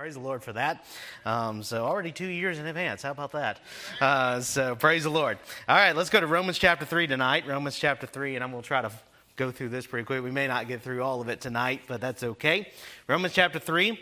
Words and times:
Praise 0.00 0.14
the 0.14 0.20
Lord 0.20 0.42
for 0.42 0.54
that. 0.54 0.86
Um, 1.26 1.62
so, 1.62 1.84
already 1.84 2.10
two 2.10 2.26
years 2.26 2.58
in 2.58 2.64
advance. 2.64 3.02
How 3.02 3.10
about 3.10 3.32
that? 3.32 3.60
Uh, 4.00 4.40
so, 4.40 4.74
praise 4.74 5.02
the 5.02 5.10
Lord. 5.10 5.36
All 5.68 5.76
right, 5.76 5.94
let's 5.94 6.08
go 6.08 6.18
to 6.20 6.26
Romans 6.26 6.58
chapter 6.58 6.86
3 6.86 7.06
tonight. 7.06 7.46
Romans 7.46 7.78
chapter 7.78 8.06
3, 8.06 8.34
and 8.34 8.42
I'm 8.42 8.50
going 8.50 8.62
to 8.62 8.66
try 8.66 8.80
to 8.80 8.90
go 9.36 9.50
through 9.50 9.68
this 9.68 9.86
pretty 9.86 10.06
quick. 10.06 10.24
We 10.24 10.30
may 10.30 10.46
not 10.46 10.68
get 10.68 10.80
through 10.80 11.02
all 11.02 11.20
of 11.20 11.28
it 11.28 11.42
tonight, 11.42 11.82
but 11.86 12.00
that's 12.00 12.22
okay. 12.22 12.72
Romans 13.08 13.34
chapter 13.34 13.58
3. 13.58 14.00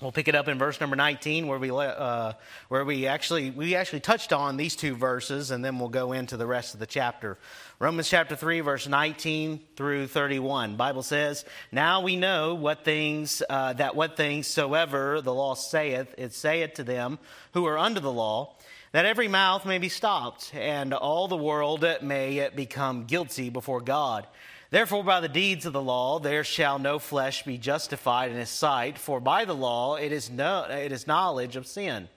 We'll 0.00 0.12
pick 0.12 0.28
it 0.28 0.36
up 0.36 0.46
in 0.46 0.58
verse 0.58 0.80
number 0.80 0.94
19, 0.94 1.48
where 1.48 1.58
we 1.58 1.72
uh, 1.72 2.34
where 2.68 2.84
we 2.84 3.08
actually 3.08 3.50
we 3.50 3.74
actually 3.74 3.98
touched 3.98 4.32
on 4.32 4.56
these 4.56 4.76
two 4.76 4.94
verses, 4.94 5.50
and 5.50 5.64
then 5.64 5.80
we'll 5.80 5.88
go 5.88 6.12
into 6.12 6.36
the 6.36 6.46
rest 6.46 6.72
of 6.72 6.78
the 6.78 6.86
chapter. 6.86 7.36
Romans 7.80 8.08
chapter 8.08 8.36
3, 8.36 8.60
verse 8.60 8.86
19 8.86 9.58
through 9.74 10.06
31. 10.06 10.76
Bible 10.76 11.02
says, 11.02 11.44
"Now 11.72 12.00
we 12.00 12.14
know 12.14 12.54
what 12.54 12.84
things 12.84 13.42
uh, 13.50 13.72
that 13.72 13.96
what 13.96 14.16
things 14.16 14.46
soever 14.46 15.20
the 15.20 15.34
law 15.34 15.54
saith, 15.54 16.14
it 16.16 16.32
saith 16.32 16.74
to 16.74 16.84
them 16.84 17.18
who 17.52 17.66
are 17.66 17.76
under 17.76 17.98
the 17.98 18.12
law." 18.12 18.54
That 18.92 19.04
every 19.04 19.28
mouth 19.28 19.66
may 19.66 19.78
be 19.78 19.88
stopped, 19.88 20.54
and 20.54 20.94
all 20.94 21.26
the 21.26 21.36
world 21.36 21.84
may 22.02 22.48
become 22.54 23.04
guilty 23.04 23.50
before 23.50 23.80
God. 23.80 24.28
Therefore, 24.70 25.02
by 25.02 25.20
the 25.20 25.28
deeds 25.28 25.64
of 25.64 25.72
the 25.72 25.80
law, 25.80 26.18
there 26.18 26.44
shall 26.44 26.78
no 26.78 26.98
flesh 26.98 27.42
be 27.42 27.56
justified 27.56 28.30
in 28.30 28.36
his 28.36 28.50
sight, 28.50 28.98
for 28.98 29.18
by 29.18 29.46
the 29.46 29.54
law 29.54 29.96
it 29.96 30.12
is, 30.12 30.28
no, 30.28 30.64
it 30.64 30.92
is 30.92 31.06
knowledge 31.06 31.56
of 31.56 31.66
sin. 31.66 32.08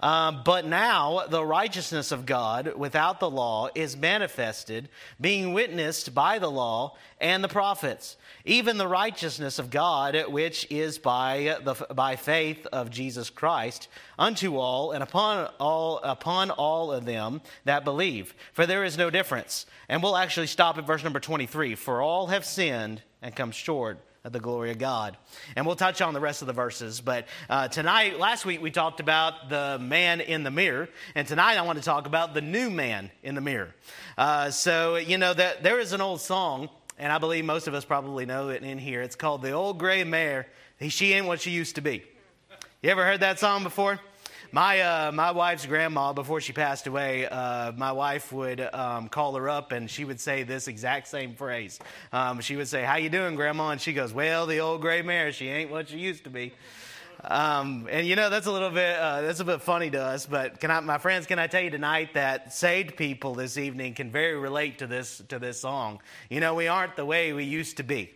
Um, 0.00 0.42
but 0.44 0.64
now 0.64 1.24
the 1.28 1.44
righteousness 1.44 2.12
of 2.12 2.24
God 2.24 2.74
without 2.76 3.18
the 3.18 3.30
law 3.30 3.68
is 3.74 3.96
manifested, 3.96 4.88
being 5.20 5.52
witnessed 5.52 6.14
by 6.14 6.38
the 6.38 6.50
law 6.50 6.96
and 7.20 7.42
the 7.42 7.48
prophets, 7.48 8.16
even 8.44 8.78
the 8.78 8.86
righteousness 8.86 9.58
of 9.58 9.70
God, 9.70 10.16
which 10.28 10.68
is 10.70 10.98
by, 10.98 11.56
the, 11.64 11.74
by 11.94 12.14
faith 12.14 12.64
of 12.66 12.90
Jesus 12.90 13.28
Christ, 13.28 13.88
unto 14.16 14.56
all 14.56 14.92
and 14.92 15.02
upon 15.02 15.50
all, 15.58 15.98
upon 16.04 16.50
all 16.52 16.92
of 16.92 17.04
them 17.04 17.40
that 17.64 17.84
believe. 17.84 18.34
For 18.52 18.66
there 18.66 18.84
is 18.84 18.96
no 18.96 19.10
difference. 19.10 19.66
And 19.88 20.00
we'll 20.00 20.16
actually 20.16 20.46
stop 20.46 20.78
at 20.78 20.86
verse 20.86 21.02
number 21.02 21.20
23. 21.20 21.74
For 21.74 22.00
all 22.00 22.28
have 22.28 22.44
sinned 22.44 23.02
and 23.20 23.34
come 23.34 23.50
short 23.50 23.98
the 24.24 24.40
glory 24.40 24.70
of 24.70 24.78
God. 24.78 25.16
And 25.56 25.66
we'll 25.66 25.76
touch 25.76 26.00
on 26.00 26.14
the 26.14 26.20
rest 26.20 26.42
of 26.42 26.46
the 26.46 26.52
verses. 26.52 27.00
But 27.00 27.26
uh, 27.48 27.68
tonight, 27.68 28.18
last 28.18 28.44
week, 28.44 28.60
we 28.60 28.70
talked 28.70 29.00
about 29.00 29.48
the 29.48 29.78
man 29.80 30.20
in 30.20 30.42
the 30.42 30.50
mirror. 30.50 30.88
And 31.14 31.26
tonight, 31.26 31.56
I 31.56 31.62
want 31.62 31.78
to 31.78 31.84
talk 31.84 32.06
about 32.06 32.34
the 32.34 32.40
new 32.40 32.70
man 32.70 33.10
in 33.22 33.34
the 33.34 33.40
mirror. 33.40 33.74
Uh, 34.16 34.50
so, 34.50 34.96
you 34.96 35.18
know, 35.18 35.32
that 35.32 35.62
there 35.62 35.78
is 35.80 35.92
an 35.92 36.00
old 36.00 36.20
song, 36.20 36.68
and 36.98 37.12
I 37.12 37.18
believe 37.18 37.44
most 37.44 37.68
of 37.68 37.74
us 37.74 37.84
probably 37.84 38.26
know 38.26 38.48
it 38.48 38.62
in 38.62 38.78
here. 38.78 39.02
It's 39.02 39.16
called 39.16 39.42
The 39.42 39.52
Old 39.52 39.78
Gray 39.78 40.04
Mare. 40.04 40.46
She 40.88 41.12
Ain't 41.12 41.26
What 41.26 41.40
She 41.40 41.50
Used 41.50 41.76
to 41.76 41.80
Be. 41.80 42.02
You 42.82 42.90
ever 42.90 43.04
heard 43.04 43.20
that 43.20 43.38
song 43.38 43.62
before? 43.62 43.98
My, 44.50 44.80
uh, 44.80 45.12
my 45.12 45.32
wife's 45.32 45.66
grandma, 45.66 46.14
before 46.14 46.40
she 46.40 46.54
passed 46.54 46.86
away, 46.86 47.28
uh, 47.28 47.72
my 47.72 47.92
wife 47.92 48.32
would 48.32 48.60
um, 48.72 49.10
call 49.10 49.34
her 49.34 49.46
up 49.46 49.72
and 49.72 49.90
she 49.90 50.06
would 50.06 50.18
say 50.20 50.42
this 50.42 50.68
exact 50.68 51.08
same 51.08 51.34
phrase. 51.34 51.78
Um, 52.14 52.40
she 52.40 52.56
would 52.56 52.66
say, 52.66 52.82
how 52.82 52.96
you 52.96 53.10
doing, 53.10 53.34
Grandma? 53.34 53.70
And 53.70 53.80
she 53.80 53.92
goes, 53.92 54.14
well, 54.14 54.46
the 54.46 54.60
old 54.60 54.80
gray 54.80 55.02
mare, 55.02 55.32
she 55.32 55.48
ain't 55.48 55.70
what 55.70 55.90
she 55.90 55.98
used 55.98 56.24
to 56.24 56.30
be. 56.30 56.54
Um, 57.24 57.88
and 57.90 58.06
you 58.06 58.14
know 58.16 58.30
that's 58.30 58.46
a 58.46 58.52
little 58.52 58.70
bit 58.70 58.96
uh, 58.96 59.22
that's 59.22 59.40
a 59.40 59.44
bit 59.44 59.60
funny 59.60 59.90
to 59.90 60.00
us, 60.00 60.24
but 60.24 60.60
can 60.60 60.70
I, 60.70 60.80
my 60.80 60.98
friends, 60.98 61.26
can 61.26 61.38
I 61.38 61.48
tell 61.48 61.62
you 61.62 61.70
tonight 61.70 62.14
that 62.14 62.52
saved 62.52 62.96
people 62.96 63.34
this 63.34 63.58
evening 63.58 63.94
can 63.94 64.10
very 64.10 64.36
relate 64.36 64.78
to 64.78 64.86
this 64.86 65.20
to 65.28 65.38
this 65.38 65.60
song. 65.60 66.00
You 66.30 66.40
know, 66.40 66.54
we 66.54 66.68
aren't 66.68 66.96
the 66.96 67.04
way 67.04 67.32
we 67.32 67.44
used 67.44 67.78
to 67.78 67.82
be. 67.82 68.10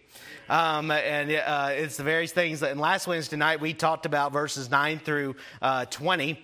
Um, 0.49 0.91
and 0.91 1.33
uh, 1.33 1.69
it's 1.71 1.97
the 1.97 2.03
various 2.03 2.33
things 2.33 2.61
that, 2.61 2.71
and 2.71 2.81
last 2.81 3.07
Wednesday 3.07 3.37
night 3.37 3.61
we 3.61 3.73
talked 3.73 4.07
about 4.07 4.33
verses 4.33 4.71
9 4.71 4.99
through 4.99 5.37
uh, 5.63 5.87
20 5.87 6.39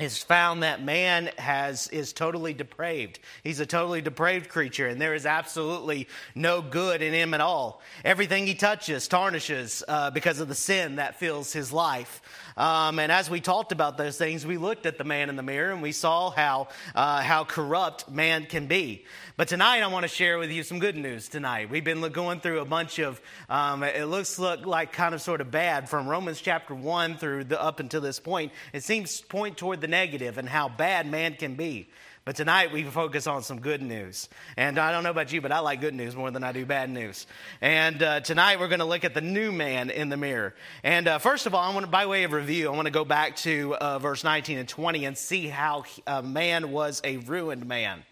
is 0.00 0.18
found 0.18 0.64
that 0.64 0.82
man 0.82 1.30
has 1.38 1.86
is 1.88 2.12
totally 2.12 2.52
depraved. 2.52 3.20
He's 3.44 3.60
a 3.60 3.66
totally 3.66 4.00
depraved 4.00 4.48
creature 4.48 4.88
and 4.88 5.00
there 5.00 5.14
is 5.14 5.24
absolutely 5.24 6.08
no 6.34 6.60
good 6.62 7.00
in 7.00 7.12
him 7.12 7.32
at 7.32 7.40
all. 7.40 7.80
Everything 8.04 8.46
he 8.46 8.56
touches 8.56 9.06
tarnishes 9.06 9.84
uh, 9.86 10.10
because 10.10 10.40
of 10.40 10.48
the 10.48 10.54
sin 10.54 10.96
that 10.96 11.20
fills 11.20 11.52
his 11.52 11.72
life 11.72 12.20
um, 12.56 12.98
and 12.98 13.10
as 13.10 13.28
we 13.28 13.40
talked 13.40 13.72
about 13.72 13.96
those 13.96 14.16
things 14.16 14.46
we 14.46 14.56
looked 14.56 14.86
at 14.86 14.98
the 14.98 15.04
man 15.04 15.28
in 15.28 15.36
the 15.36 15.42
mirror 15.42 15.72
and 15.72 15.82
we 15.82 15.92
saw 15.92 16.30
how 16.30 16.68
uh, 16.94 17.20
how 17.20 17.44
corrupt 17.44 18.10
man 18.10 18.46
can 18.46 18.66
be 18.66 19.04
but 19.36 19.48
tonight, 19.48 19.82
I 19.82 19.88
want 19.88 20.04
to 20.04 20.08
share 20.08 20.38
with 20.38 20.52
you 20.52 20.62
some 20.62 20.78
good 20.78 20.96
news 20.96 21.28
tonight. 21.28 21.68
We've 21.68 21.82
been 21.82 22.00
going 22.12 22.38
through 22.38 22.60
a 22.60 22.64
bunch 22.64 23.00
of, 23.00 23.20
um, 23.50 23.82
it 23.82 24.04
looks 24.04 24.38
look 24.38 24.64
like 24.64 24.92
kind 24.92 25.12
of 25.12 25.20
sort 25.20 25.40
of 25.40 25.50
bad 25.50 25.88
from 25.88 26.06
Romans 26.06 26.40
chapter 26.40 26.72
1 26.72 27.16
through 27.16 27.44
the, 27.44 27.60
up 27.60 27.80
until 27.80 28.00
this 28.00 28.20
point. 28.20 28.52
It 28.72 28.84
seems 28.84 29.22
to 29.22 29.26
point 29.26 29.56
toward 29.56 29.80
the 29.80 29.88
negative 29.88 30.38
and 30.38 30.48
how 30.48 30.68
bad 30.68 31.10
man 31.10 31.34
can 31.34 31.56
be. 31.56 31.88
But 32.26 32.36
tonight 32.36 32.72
we 32.72 32.84
focus 32.84 33.26
on 33.26 33.42
some 33.42 33.60
good 33.60 33.82
news. 33.82 34.30
And 34.56 34.78
I 34.78 34.92
don't 34.92 35.04
know 35.04 35.10
about 35.10 35.30
you, 35.30 35.42
but 35.42 35.52
I 35.52 35.58
like 35.58 35.82
good 35.82 35.92
news 35.92 36.16
more 36.16 36.30
than 36.30 36.42
I 36.42 36.52
do 36.52 36.64
bad 36.64 36.88
news. 36.88 37.26
And 37.60 38.02
uh, 38.02 38.20
tonight 38.20 38.58
we're 38.58 38.68
going 38.68 38.78
to 38.78 38.86
look 38.86 39.04
at 39.04 39.12
the 39.12 39.20
new 39.20 39.52
man 39.52 39.90
in 39.90 40.08
the 40.08 40.16
mirror. 40.16 40.54
And 40.82 41.06
uh, 41.06 41.18
first 41.18 41.44
of 41.44 41.54
all, 41.54 41.60
I 41.60 41.74
want 41.74 41.90
by 41.90 42.06
way 42.06 42.24
of 42.24 42.32
review, 42.32 42.68
I 42.68 42.74
want 42.74 42.86
to 42.86 42.92
go 42.92 43.04
back 43.04 43.36
to 43.36 43.74
uh, 43.74 43.98
verse 43.98 44.24
19 44.24 44.56
and 44.56 44.66
20 44.66 45.04
and 45.04 45.18
see 45.18 45.48
how 45.48 45.84
a 46.06 46.22
man 46.22 46.72
was 46.72 47.02
a 47.04 47.18
ruined 47.18 47.66
man 47.66 48.02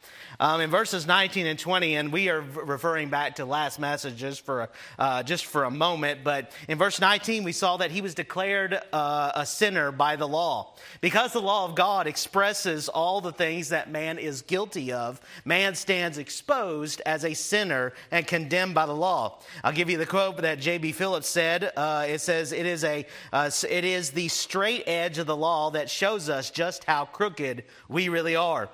um, 0.42 0.60
in 0.60 0.70
verses 0.70 1.06
19 1.06 1.46
and 1.46 1.56
20, 1.56 1.94
and 1.94 2.12
we 2.12 2.28
are 2.28 2.40
referring 2.40 3.08
back 3.08 3.36
to 3.36 3.44
last 3.44 3.78
messages 3.78 4.40
for 4.40 4.70
uh, 4.98 5.22
just 5.22 5.46
for 5.46 5.62
a 5.62 5.70
moment. 5.70 6.24
But 6.24 6.50
in 6.66 6.78
verse 6.78 7.00
19, 7.00 7.44
we 7.44 7.52
saw 7.52 7.76
that 7.76 7.92
he 7.92 8.00
was 8.00 8.12
declared 8.12 8.76
uh, 8.92 9.30
a 9.36 9.46
sinner 9.46 9.92
by 9.92 10.16
the 10.16 10.26
law. 10.26 10.74
Because 11.00 11.32
the 11.32 11.40
law 11.40 11.64
of 11.64 11.76
God 11.76 12.08
expresses 12.08 12.88
all 12.88 13.20
the 13.20 13.30
things 13.30 13.68
that 13.68 13.92
man 13.92 14.18
is 14.18 14.42
guilty 14.42 14.92
of, 14.92 15.20
man 15.44 15.76
stands 15.76 16.18
exposed 16.18 17.00
as 17.06 17.24
a 17.24 17.34
sinner 17.34 17.92
and 18.10 18.26
condemned 18.26 18.74
by 18.74 18.86
the 18.86 18.96
law. 18.96 19.38
I'll 19.62 19.72
give 19.72 19.88
you 19.88 19.96
the 19.96 20.06
quote 20.06 20.38
that 20.38 20.58
J.B. 20.58 20.90
Phillips 20.90 21.28
said. 21.28 21.70
Uh, 21.76 22.06
it 22.08 22.20
says, 22.20 22.50
"It 22.50 22.66
is 22.66 22.82
a 22.82 23.06
uh, 23.32 23.48
it 23.70 23.84
is 23.84 24.10
the 24.10 24.26
straight 24.26 24.82
edge 24.88 25.18
of 25.18 25.28
the 25.28 25.36
law 25.36 25.70
that 25.70 25.88
shows 25.88 26.28
us 26.28 26.50
just 26.50 26.82
how 26.82 27.04
crooked 27.04 27.62
we 27.88 28.08
really 28.08 28.34
are." 28.34 28.68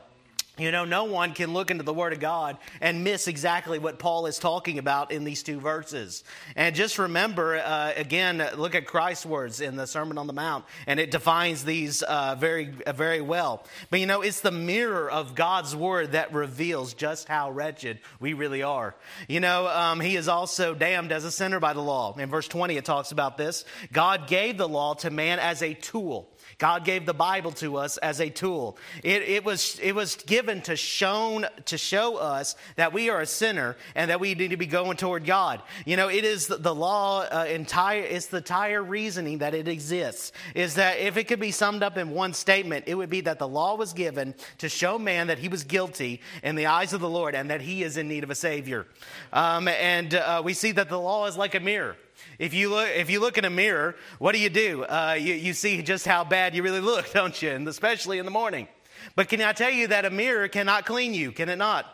You 0.59 0.73
know, 0.73 0.85
no 0.85 1.05
one 1.05 1.35
can 1.35 1.53
look 1.53 1.71
into 1.71 1.85
the 1.85 1.95
Word 1.95 2.13
of 2.13 2.19
God 2.19 2.59
and 2.81 3.05
miss 3.05 3.29
exactly 3.29 3.79
what 3.79 4.01
Paul 4.01 4.27
is 4.27 4.41
talking 4.41 4.79
about 4.79 5.13
in 5.13 5.23
these 5.23 5.45
two 5.45 5.61
verses. 5.61 6.25
And 6.57 6.75
just 6.75 6.99
remember, 6.99 7.57
uh, 7.57 7.93
again, 7.95 8.45
look 8.57 8.75
at 8.75 8.85
Christ's 8.85 9.25
words 9.25 9.61
in 9.61 9.77
the 9.77 9.87
Sermon 9.87 10.19
on 10.19 10.27
the 10.27 10.33
Mount, 10.33 10.65
and 10.89 10.99
it 10.99 11.13
defines 11.13 11.65
these 11.65 12.03
uh, 12.03 12.35
very, 12.37 12.75
uh, 12.87 12.93
very 12.93 13.21
well. 13.21 13.65
But 13.91 14.01
you 14.01 14.07
know, 14.07 14.23
it's 14.23 14.41
the 14.41 14.51
mirror 14.51 15.09
of 15.09 15.37
God's 15.37 15.77
Word 15.77 16.13
that 16.13 16.33
reveals 16.33 16.93
just 16.93 17.29
how 17.29 17.53
wretched 17.53 18.01
we 18.19 18.33
really 18.33 18.65
are. 18.65 18.97
You 19.29 19.39
know, 19.39 19.69
um, 19.69 20.01
He 20.01 20.17
is 20.17 20.27
also 20.27 20.75
damned 20.75 21.13
as 21.13 21.25
a 21.25 21.31
sinner 21.31 21.61
by 21.61 21.73
the 21.73 21.83
law. 21.83 22.17
In 22.19 22.29
verse 22.29 22.49
20, 22.49 22.77
it 22.77 22.85
talks 22.85 23.13
about 23.13 23.39
this 23.39 23.65
God 23.93 24.27
gave 24.27 24.59
the 24.59 24.69
law 24.69 24.95
to 24.95 25.11
man 25.11 25.39
as 25.39 25.63
a 25.63 25.75
tool 25.75 26.29
God 26.57 26.85
gave 26.85 27.07
the 27.07 27.15
Bible 27.15 27.53
to 27.53 27.77
us 27.77 27.99
as 27.99 28.21
a 28.21 28.31
tool. 28.31 28.79
It, 29.03 29.23
it, 29.23 29.45
was, 29.45 29.79
it 29.83 29.95
was 29.95 30.17
given 30.17 30.63
to, 30.63 30.77
shown, 30.77 31.47
to 31.67 31.77
show 31.77 32.17
us 32.17 32.57
that 32.77 32.93
we 32.93 33.11
are 33.11 33.21
a 33.21 33.27
sinner 33.27 33.77
and 33.95 34.11
that 34.11 34.21
we 34.21 34.35
need 34.35 34.49
to 34.51 34.57
be 34.57 34.67
going 34.67 34.97
toward 34.97 35.25
God. 35.25 35.63
You 35.85 35.97
know, 35.97 36.09
it 36.09 36.25
is 36.25 36.47
the, 36.47 36.75
law 36.75 37.23
uh, 37.23 37.47
entire, 37.49 38.03
it's 38.03 38.27
the 38.27 38.39
entire 38.39 38.83
reasoning 38.83 39.39
that 39.39 39.55
it 39.55 39.69
exists. 39.69 40.33
Is 40.55 40.75
that 40.75 40.99
if 40.99 41.17
it 41.17 41.25
could 41.25 41.41
be 41.41 41.51
summed 41.51 41.83
up 41.83 41.97
in 41.97 42.11
one 42.11 42.33
statement, 42.33 42.85
it 42.87 42.95
would 42.95 43.11
be 43.11 43.21
that 43.23 43.39
the 43.39 43.49
law 43.49 43.77
was 43.77 43.93
given 43.93 44.35
to 44.59 44.69
show 44.69 44.99
man 44.99 45.27
that 45.27 45.39
he 45.39 45.49
was 45.49 45.65
guilty 45.65 46.21
in 46.43 46.57
the 46.57 46.67
eyes 46.67 46.93
of 46.93 47.01
the 47.01 47.09
Lord 47.09 47.35
and 47.35 47.51
that 47.51 47.61
he 47.61 47.83
is 47.83 47.97
in 47.97 48.09
need 48.09 48.25
of 48.25 48.31
a 48.31 48.35
Savior. 48.35 48.87
Um, 49.33 49.69
and 49.69 50.15
uh, 50.15 50.43
we 50.45 50.55
see 50.55 50.73
that 50.73 50.89
the 50.89 50.99
law 50.99 51.27
is 51.27 51.37
like 51.37 51.55
a 51.55 51.61
mirror. 51.61 51.97
If 52.39 52.55
you 52.55 52.71
look, 52.71 52.89
if 52.91 53.11
you 53.11 53.21
look 53.21 53.37
in 53.37 53.45
a 53.45 53.51
mirror, 53.51 53.97
what 54.19 54.33
do 54.33 54.39
you 54.39 54.49
do? 54.49 54.85
Uh, 54.85 55.17
you, 55.19 55.35
you 55.35 55.53
see 55.53 55.83
just 55.83 56.07
how 56.07 56.25
bad 56.25 56.55
you 56.55 56.63
really 56.63 56.81
look, 56.81 57.11
don't 57.13 57.41
you? 57.43 57.51
And 57.51 57.67
especially 57.67 58.19
in 58.19 58.25
the 58.25 58.31
morning. 58.31 58.69
But 59.17 59.29
can 59.29 59.41
I 59.41 59.53
tell 59.53 59.71
you 59.71 59.89
that 59.89 60.05
a 60.05 60.11
mirror 60.11 60.49
cannot 60.49 60.87
clean 60.87 61.15
you? 61.15 61.33
Can 61.33 61.49
it 61.49 61.57
not? 61.57 61.87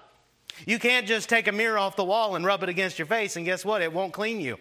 You 0.66 0.78
can't 0.78 1.06
just 1.06 1.28
take 1.28 1.48
a 1.48 1.52
mirror 1.52 1.78
off 1.78 1.96
the 1.96 2.04
wall 2.04 2.36
and 2.36 2.44
rub 2.44 2.62
it 2.62 2.68
against 2.68 2.98
your 2.98 3.06
face, 3.06 3.36
and 3.36 3.44
guess 3.44 3.64
what? 3.64 3.82
It 3.82 3.92
won't 3.92 4.12
clean 4.12 4.40
you. 4.40 4.58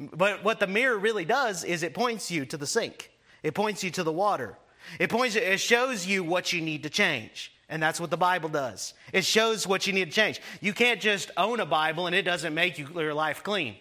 But 0.00 0.42
what 0.42 0.60
the 0.60 0.66
mirror 0.66 0.98
really 0.98 1.24
does 1.24 1.64
is 1.64 1.82
it 1.82 1.94
points 1.94 2.30
you 2.30 2.44
to 2.46 2.56
the 2.56 2.66
sink. 2.66 3.10
It 3.42 3.54
points 3.54 3.84
you 3.84 3.90
to 3.92 4.02
the 4.02 4.12
water. 4.12 4.56
It 4.98 5.10
points. 5.10 5.36
It 5.36 5.60
shows 5.60 6.06
you 6.06 6.24
what 6.24 6.52
you 6.52 6.60
need 6.60 6.82
to 6.82 6.90
change. 6.90 7.52
And 7.68 7.82
that's 7.82 8.00
what 8.00 8.10
the 8.10 8.16
Bible 8.16 8.48
does. 8.48 8.94
It 9.12 9.24
shows 9.24 9.66
what 9.66 9.86
you 9.86 9.92
need 9.92 10.06
to 10.06 10.14
change. 10.14 10.40
You 10.60 10.72
can't 10.72 11.00
just 11.00 11.30
own 11.36 11.60
a 11.60 11.66
Bible 11.66 12.06
and 12.06 12.14
it 12.14 12.22
doesn't 12.22 12.54
make 12.54 12.78
you, 12.78 12.86
your 12.94 13.14
life 13.14 13.42
clean. 13.42 13.76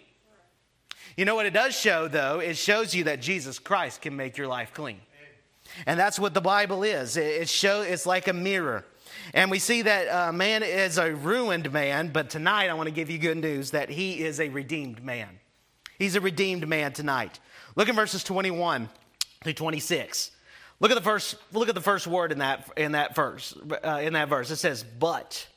You 1.15 1.25
know 1.25 1.35
what 1.35 1.45
it 1.45 1.53
does 1.53 1.75
show, 1.75 2.07
though? 2.07 2.39
It 2.39 2.57
shows 2.57 2.95
you 2.95 3.03
that 3.05 3.21
Jesus 3.21 3.59
Christ 3.59 4.01
can 4.01 4.15
make 4.15 4.37
your 4.37 4.47
life 4.47 4.73
clean. 4.73 4.99
And 5.85 5.99
that's 5.99 6.19
what 6.19 6.33
the 6.33 6.41
Bible 6.41 6.83
is. 6.83 7.17
It 7.17 7.49
show, 7.49 7.81
it's 7.81 8.05
like 8.05 8.27
a 8.27 8.33
mirror. 8.33 8.85
And 9.33 9.51
we 9.51 9.59
see 9.59 9.83
that 9.83 10.07
uh, 10.07 10.31
man 10.31 10.63
is 10.63 10.97
a 10.97 11.13
ruined 11.13 11.71
man, 11.71 12.09
but 12.09 12.29
tonight 12.29 12.69
I 12.69 12.73
want 12.73 12.87
to 12.87 12.93
give 12.93 13.09
you 13.09 13.17
good 13.17 13.37
news 13.37 13.71
that 13.71 13.89
he 13.89 14.23
is 14.23 14.39
a 14.39 14.49
redeemed 14.49 15.03
man. 15.03 15.39
He's 15.97 16.15
a 16.15 16.21
redeemed 16.21 16.67
man 16.67 16.93
tonight. 16.93 17.39
Look 17.75 17.89
in 17.89 17.95
verses 17.95 18.23
21 18.23 18.89
through 19.43 19.53
26. 19.53 20.31
Look 20.79 20.91
at 20.91 20.95
the 20.95 21.01
first, 21.01 21.35
look 21.53 21.69
at 21.69 21.75
the 21.75 21.81
first 21.81 22.07
word 22.07 22.31
in 22.31 22.39
that, 22.39 22.69
in 22.75 22.93
that 22.93 23.15
verse. 23.15 23.55
Uh, 23.83 23.99
in 24.01 24.13
that 24.13 24.29
verse, 24.29 24.49
it 24.51 24.57
says, 24.57 24.83
but. 24.83 25.47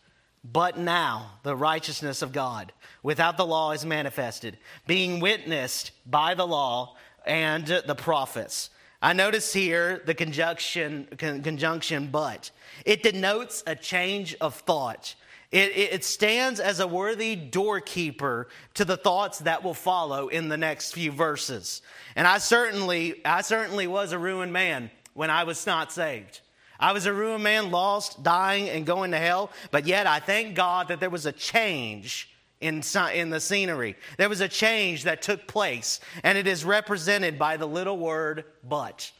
But 0.44 0.78
now 0.78 1.32
the 1.42 1.56
righteousness 1.56 2.22
of 2.22 2.32
God 2.32 2.72
without 3.06 3.36
the 3.36 3.46
law 3.46 3.70
is 3.70 3.86
manifested, 3.86 4.58
being 4.88 5.20
witnessed 5.20 5.92
by 6.06 6.34
the 6.34 6.44
law 6.44 6.96
and 7.24 7.64
the 7.86 7.94
prophets. 7.94 8.68
I 9.00 9.12
notice 9.12 9.52
here 9.52 10.02
the 10.04 10.12
conjunction, 10.12 11.06
conjunction 11.16 12.08
but. 12.08 12.50
It 12.84 13.04
denotes 13.04 13.62
a 13.64 13.76
change 13.76 14.34
of 14.40 14.56
thought. 14.56 15.14
It, 15.52 15.70
it, 15.76 16.04
stands 16.04 16.58
as 16.58 16.80
a 16.80 16.88
worthy 16.88 17.36
doorkeeper 17.36 18.48
to 18.74 18.84
the 18.84 18.96
thoughts 18.96 19.38
that 19.38 19.62
will 19.62 19.72
follow 19.72 20.26
in 20.26 20.48
the 20.48 20.56
next 20.56 20.90
few 20.90 21.12
verses. 21.12 21.82
And 22.16 22.26
I 22.26 22.38
certainly, 22.38 23.24
I 23.24 23.42
certainly 23.42 23.86
was 23.86 24.10
a 24.10 24.18
ruined 24.18 24.52
man 24.52 24.90
when 25.14 25.30
I 25.30 25.44
was 25.44 25.64
not 25.64 25.92
saved. 25.92 26.40
I 26.80 26.90
was 26.90 27.06
a 27.06 27.12
ruined 27.12 27.44
man, 27.44 27.70
lost, 27.70 28.24
dying, 28.24 28.68
and 28.68 28.84
going 28.84 29.12
to 29.12 29.18
hell, 29.18 29.52
but 29.70 29.86
yet 29.86 30.08
I 30.08 30.18
thank 30.18 30.56
God 30.56 30.88
that 30.88 30.98
there 30.98 31.08
was 31.08 31.24
a 31.24 31.32
change 31.32 32.32
in, 32.60 32.82
in 33.12 33.30
the 33.30 33.40
scenery. 33.40 33.96
There 34.16 34.28
was 34.28 34.40
a 34.40 34.48
change 34.48 35.04
that 35.04 35.22
took 35.22 35.46
place, 35.46 36.00
and 36.22 36.38
it 36.38 36.46
is 36.46 36.64
represented 36.64 37.38
by 37.38 37.56
the 37.56 37.66
little 37.66 37.98
word 37.98 38.44
but. 38.64 39.10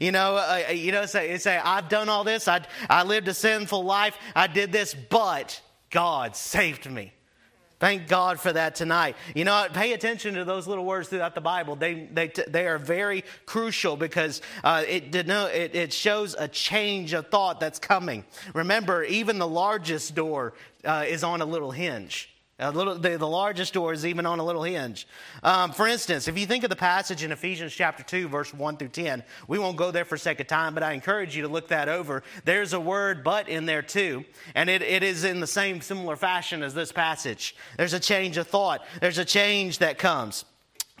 You 0.00 0.12
know, 0.12 0.36
uh, 0.36 0.64
uh 0.68 0.72
you 0.72 0.92
know, 0.92 1.06
say, 1.06 1.36
say, 1.38 1.56
I've 1.56 1.88
done 1.88 2.08
all 2.08 2.24
this, 2.24 2.48
I, 2.48 2.64
I 2.88 3.04
lived 3.04 3.28
a 3.28 3.34
sinful 3.34 3.84
life, 3.84 4.16
I 4.34 4.46
did 4.46 4.72
this, 4.72 4.94
but 4.94 5.60
God 5.90 6.36
saved 6.36 6.90
me. 6.90 7.12
Thank 7.80 8.08
God 8.08 8.40
for 8.40 8.52
that 8.52 8.74
tonight. 8.74 9.14
You 9.36 9.44
know, 9.44 9.68
pay 9.72 9.92
attention 9.92 10.34
to 10.34 10.44
those 10.44 10.66
little 10.66 10.84
words 10.84 11.08
throughout 11.08 11.36
the 11.36 11.40
Bible. 11.40 11.76
They, 11.76 12.08
they, 12.12 12.32
they 12.48 12.66
are 12.66 12.76
very 12.76 13.22
crucial 13.46 13.96
because 13.96 14.42
uh, 14.64 14.82
it, 14.86 15.12
denote, 15.12 15.52
it, 15.52 15.76
it 15.76 15.92
shows 15.92 16.34
a 16.36 16.48
change 16.48 17.12
of 17.12 17.28
thought 17.28 17.60
that's 17.60 17.78
coming. 17.78 18.24
Remember, 18.52 19.04
even 19.04 19.38
the 19.38 19.46
largest 19.46 20.16
door 20.16 20.54
uh, 20.84 21.04
is 21.06 21.22
on 21.22 21.40
a 21.40 21.44
little 21.44 21.70
hinge. 21.70 22.34
Little, 22.60 22.98
the, 22.98 23.16
the, 23.16 23.28
largest 23.28 23.72
door 23.72 23.92
is 23.92 24.04
even 24.04 24.26
on 24.26 24.40
a 24.40 24.44
little 24.44 24.64
hinge. 24.64 25.06
Um, 25.44 25.70
for 25.70 25.86
instance, 25.86 26.26
if 26.26 26.36
you 26.36 26.44
think 26.44 26.64
of 26.64 26.70
the 26.70 26.76
passage 26.76 27.22
in 27.22 27.30
Ephesians 27.30 27.72
chapter 27.72 28.02
2, 28.02 28.26
verse 28.26 28.52
1 28.52 28.78
through 28.78 28.88
10, 28.88 29.22
we 29.46 29.60
won't 29.60 29.76
go 29.76 29.92
there 29.92 30.04
for 30.04 30.16
sake 30.16 30.40
of 30.40 30.48
time, 30.48 30.74
but 30.74 30.82
I 30.82 30.92
encourage 30.92 31.36
you 31.36 31.42
to 31.42 31.48
look 31.48 31.68
that 31.68 31.88
over. 31.88 32.24
There's 32.44 32.72
a 32.72 32.80
word 32.80 33.22
but 33.22 33.48
in 33.48 33.66
there 33.66 33.82
too, 33.82 34.24
and 34.56 34.68
it, 34.68 34.82
it 34.82 35.04
is 35.04 35.22
in 35.22 35.38
the 35.38 35.46
same 35.46 35.80
similar 35.80 36.16
fashion 36.16 36.64
as 36.64 36.74
this 36.74 36.90
passage. 36.90 37.54
There's 37.76 37.92
a 37.92 38.00
change 38.00 38.36
of 38.38 38.48
thought, 38.48 38.84
there's 39.00 39.18
a 39.18 39.24
change 39.24 39.78
that 39.78 39.98
comes. 39.98 40.44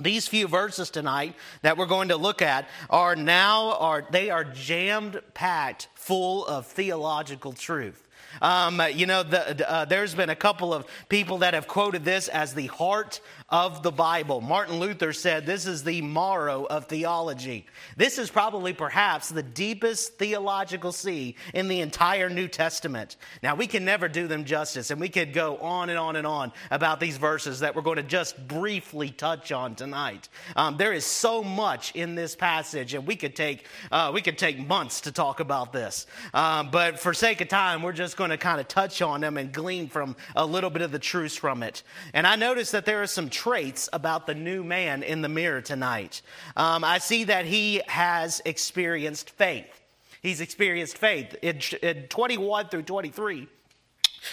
These 0.00 0.28
few 0.28 0.46
verses 0.46 0.90
tonight 0.90 1.34
that 1.62 1.76
we're 1.76 1.86
going 1.86 2.10
to 2.10 2.16
look 2.16 2.40
at 2.40 2.68
are 2.88 3.16
now 3.16 3.72
are 3.72 4.06
they 4.12 4.30
are 4.30 4.44
jammed 4.44 5.20
packed 5.34 5.88
full 5.94 6.46
of 6.46 6.66
theological 6.66 7.52
truth. 7.52 8.07
Um, 8.40 8.82
you 8.94 9.06
know, 9.06 9.22
the, 9.22 9.70
uh, 9.70 9.84
there's 9.84 10.14
been 10.14 10.30
a 10.30 10.36
couple 10.36 10.72
of 10.72 10.86
people 11.08 11.38
that 11.38 11.54
have 11.54 11.66
quoted 11.66 12.04
this 12.04 12.28
as 12.28 12.54
the 12.54 12.66
heart 12.66 13.20
of 13.50 13.82
the 13.82 13.90
Bible. 13.90 14.42
Martin 14.42 14.78
Luther 14.78 15.12
said 15.12 15.46
this 15.46 15.66
is 15.66 15.82
the 15.82 16.02
marrow 16.02 16.66
of 16.66 16.86
theology. 16.86 17.64
This 17.96 18.18
is 18.18 18.30
probably 18.30 18.74
perhaps 18.74 19.30
the 19.30 19.42
deepest 19.42 20.18
theological 20.18 20.92
sea 20.92 21.34
in 21.54 21.68
the 21.68 21.80
entire 21.80 22.28
New 22.28 22.46
Testament. 22.46 23.16
Now, 23.42 23.54
we 23.54 23.66
can 23.66 23.86
never 23.86 24.06
do 24.06 24.26
them 24.26 24.44
justice, 24.44 24.90
and 24.90 25.00
we 25.00 25.08
could 25.08 25.32
go 25.32 25.56
on 25.58 25.88
and 25.88 25.98
on 25.98 26.16
and 26.16 26.26
on 26.26 26.52
about 26.70 27.00
these 27.00 27.16
verses 27.16 27.60
that 27.60 27.74
we're 27.74 27.82
going 27.82 27.96
to 27.96 28.02
just 28.02 28.36
briefly 28.48 29.10
touch 29.10 29.50
on 29.50 29.74
tonight. 29.74 30.28
Um, 30.54 30.76
there 30.76 30.92
is 30.92 31.06
so 31.06 31.42
much 31.42 31.94
in 31.94 32.14
this 32.14 32.36
passage, 32.36 32.92
and 32.92 33.06
we 33.06 33.16
could 33.16 33.34
take, 33.34 33.64
uh, 33.90 34.10
we 34.12 34.20
could 34.20 34.36
take 34.36 34.58
months 34.58 35.00
to 35.02 35.12
talk 35.12 35.40
about 35.40 35.72
this. 35.72 36.06
Um, 36.34 36.70
but 36.70 37.00
for 37.00 37.14
sake 37.14 37.40
of 37.40 37.48
time, 37.48 37.82
we're 37.82 37.92
just 37.92 38.18
going 38.18 38.30
to 38.30 38.36
kind 38.36 38.60
of 38.60 38.68
touch 38.68 39.00
on 39.00 39.22
them 39.22 39.38
and 39.38 39.52
glean 39.52 39.88
from 39.88 40.16
a 40.36 40.44
little 40.44 40.70
bit 40.70 40.82
of 40.82 40.92
the 40.92 40.98
truths 40.98 41.34
from 41.36 41.62
it. 41.62 41.82
And 42.12 42.26
I 42.26 42.36
noticed 42.36 42.72
that 42.72 42.84
there 42.84 43.02
are 43.02 43.06
some 43.06 43.30
traits 43.38 43.88
about 43.92 44.26
the 44.26 44.34
new 44.34 44.64
man 44.64 45.04
in 45.04 45.22
the 45.22 45.28
mirror 45.28 45.60
tonight. 45.60 46.22
Um, 46.56 46.82
I 46.82 46.98
see 46.98 47.22
that 47.24 47.44
he 47.44 47.80
has 47.86 48.42
experienced 48.44 49.30
faith. 49.30 49.80
He's 50.22 50.40
experienced 50.40 50.98
faith. 50.98 51.36
In, 51.40 51.60
in 51.80 52.08
21 52.08 52.68
through 52.68 52.82
23, 52.82 53.46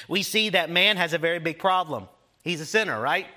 we 0.07 0.24
see 0.24 0.50
that 0.50 0.72
man 0.72 0.98
has 0.98 1.13
a 1.13 1.19
very 1.19 1.38
big 1.38 1.60
problem. 1.60 2.07
He's 2.44 2.60
a 2.62 2.66
sinner, 2.66 3.00
right? 3.00 3.28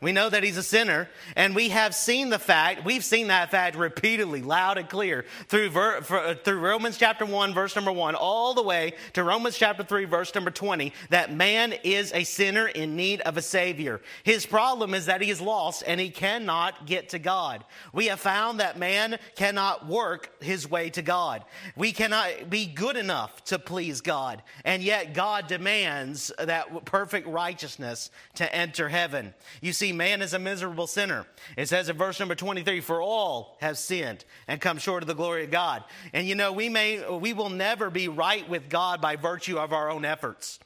We 0.00 0.12
know 0.12 0.28
that 0.28 0.42
he's 0.42 0.56
a 0.56 0.62
sinner, 0.62 1.08
and 1.36 1.54
we 1.54 1.70
have 1.70 1.94
seen 1.94 2.28
the 2.28 2.38
fact, 2.38 2.84
we've 2.84 3.04
seen 3.04 3.28
that 3.28 3.50
fact 3.50 3.76
repeatedly, 3.76 4.42
loud 4.42 4.76
and 4.76 4.88
clear, 4.88 5.24
through, 5.48 5.70
ver, 5.70 6.02
for, 6.02 6.18
uh, 6.18 6.34
through 6.34 6.60
Romans 6.60 6.98
chapter 6.98 7.24
1, 7.24 7.54
verse 7.54 7.74
number 7.74 7.92
1, 7.92 8.14
all 8.14 8.54
the 8.54 8.62
way 8.62 8.94
to 9.14 9.24
Romans 9.24 9.56
chapter 9.56 9.82
3, 9.82 10.04
verse 10.04 10.34
number 10.34 10.50
20, 10.50 10.92
that 11.10 11.32
man 11.32 11.74
is 11.84 12.12
a 12.12 12.24
sinner 12.24 12.66
in 12.66 12.96
need 12.96 13.20
of 13.22 13.36
a 13.36 13.42
Savior. 13.42 14.00
His 14.24 14.44
problem 14.44 14.94
is 14.94 15.06
that 15.06 15.22
he 15.22 15.30
is 15.30 15.40
lost 15.40 15.82
and 15.86 16.00
he 16.00 16.10
cannot 16.10 16.86
get 16.86 17.10
to 17.10 17.18
God. 17.18 17.64
We 17.92 18.06
have 18.06 18.20
found 18.20 18.60
that 18.60 18.78
man 18.78 19.18
cannot 19.36 19.86
work 19.86 20.42
his 20.42 20.68
way 20.68 20.90
to 20.90 21.02
God. 21.02 21.44
We 21.76 21.92
cannot 21.92 22.50
be 22.50 22.66
good 22.66 22.96
enough 22.96 23.42
to 23.44 23.58
please 23.58 24.00
God, 24.00 24.42
and 24.64 24.82
yet 24.82 25.14
God 25.14 25.46
demands 25.46 26.32
that 26.38 26.84
perfect 26.84 27.26
righteousness 27.26 28.10
to 28.34 28.54
enter 28.54 28.88
heaven. 28.88 29.34
You 29.60 29.72
see, 29.72 29.83
man 29.92 30.22
is 30.22 30.34
a 30.34 30.38
miserable 30.38 30.86
sinner. 30.86 31.26
It 31.56 31.68
says 31.68 31.88
in 31.88 31.96
verse 31.96 32.18
number 32.18 32.34
23, 32.34 32.80
for 32.80 33.02
all 33.02 33.56
have 33.60 33.78
sinned 33.78 34.24
and 34.48 34.60
come 34.60 34.78
short 34.78 35.02
of 35.02 35.06
the 35.06 35.14
glory 35.14 35.44
of 35.44 35.50
God. 35.50 35.84
And 36.12 36.26
you 36.26 36.34
know, 36.34 36.52
we 36.52 36.68
may, 36.68 37.08
we 37.16 37.32
will 37.32 37.50
never 37.50 37.90
be 37.90 38.08
right 38.08 38.48
with 38.48 38.68
God 38.68 39.00
by 39.00 39.16
virtue 39.16 39.58
of 39.58 39.72
our 39.72 39.90
own 39.90 40.04
efforts. 40.04 40.58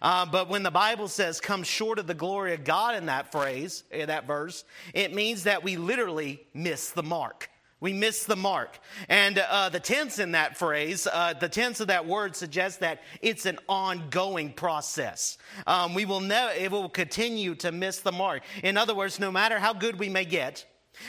Uh, 0.00 0.26
but 0.26 0.48
when 0.48 0.62
the 0.62 0.70
Bible 0.70 1.08
says 1.08 1.40
come 1.40 1.62
short 1.62 1.98
of 1.98 2.06
the 2.06 2.14
glory 2.14 2.54
of 2.54 2.64
God 2.64 2.94
in 2.94 3.06
that 3.06 3.32
phrase, 3.32 3.84
in 3.90 4.08
that 4.08 4.26
verse, 4.26 4.64
it 4.92 5.14
means 5.14 5.44
that 5.44 5.62
we 5.62 5.76
literally 5.76 6.46
miss 6.54 6.90
the 6.90 7.02
mark. 7.02 7.50
We 7.84 7.92
miss 7.92 8.24
the 8.24 8.34
mark. 8.34 8.78
And 9.10 9.36
uh, 9.36 9.68
the 9.68 9.78
tense 9.78 10.18
in 10.18 10.32
that 10.32 10.56
phrase, 10.56 11.06
uh, 11.06 11.34
the 11.34 11.50
tense 11.50 11.80
of 11.80 11.88
that 11.88 12.06
word 12.06 12.34
suggests 12.34 12.78
that 12.78 13.02
it's 13.20 13.44
an 13.44 13.58
ongoing 13.68 14.54
process. 14.54 15.36
Um, 15.66 15.92
we 15.92 16.06
will 16.06 16.20
never, 16.20 16.54
it 16.54 16.70
will 16.70 16.88
continue 16.88 17.54
to 17.56 17.72
miss 17.72 18.00
the 18.00 18.10
mark. 18.10 18.42
In 18.62 18.78
other 18.78 18.94
words, 18.94 19.20
no 19.20 19.30
matter 19.30 19.58
how 19.58 19.74
good 19.74 19.98
we 19.98 20.08
may 20.08 20.24
get, 20.24 20.64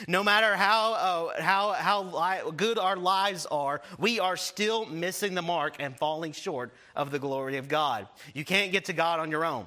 no 0.06 0.22
matter 0.22 0.54
how, 0.54 0.92
uh, 0.92 1.40
how, 1.40 1.72
how 1.72 2.02
li- 2.02 2.52
good 2.54 2.78
our 2.78 2.96
lives 2.96 3.46
are, 3.46 3.80
we 3.98 4.20
are 4.20 4.36
still 4.36 4.84
missing 4.84 5.32
the 5.32 5.40
mark 5.40 5.76
and 5.78 5.96
falling 5.96 6.32
short 6.32 6.74
of 6.94 7.10
the 7.10 7.18
glory 7.18 7.56
of 7.56 7.68
God. 7.68 8.06
You 8.34 8.44
can't 8.44 8.70
get 8.70 8.84
to 8.84 8.92
God 8.92 9.18
on 9.18 9.30
your 9.30 9.46
own. 9.46 9.66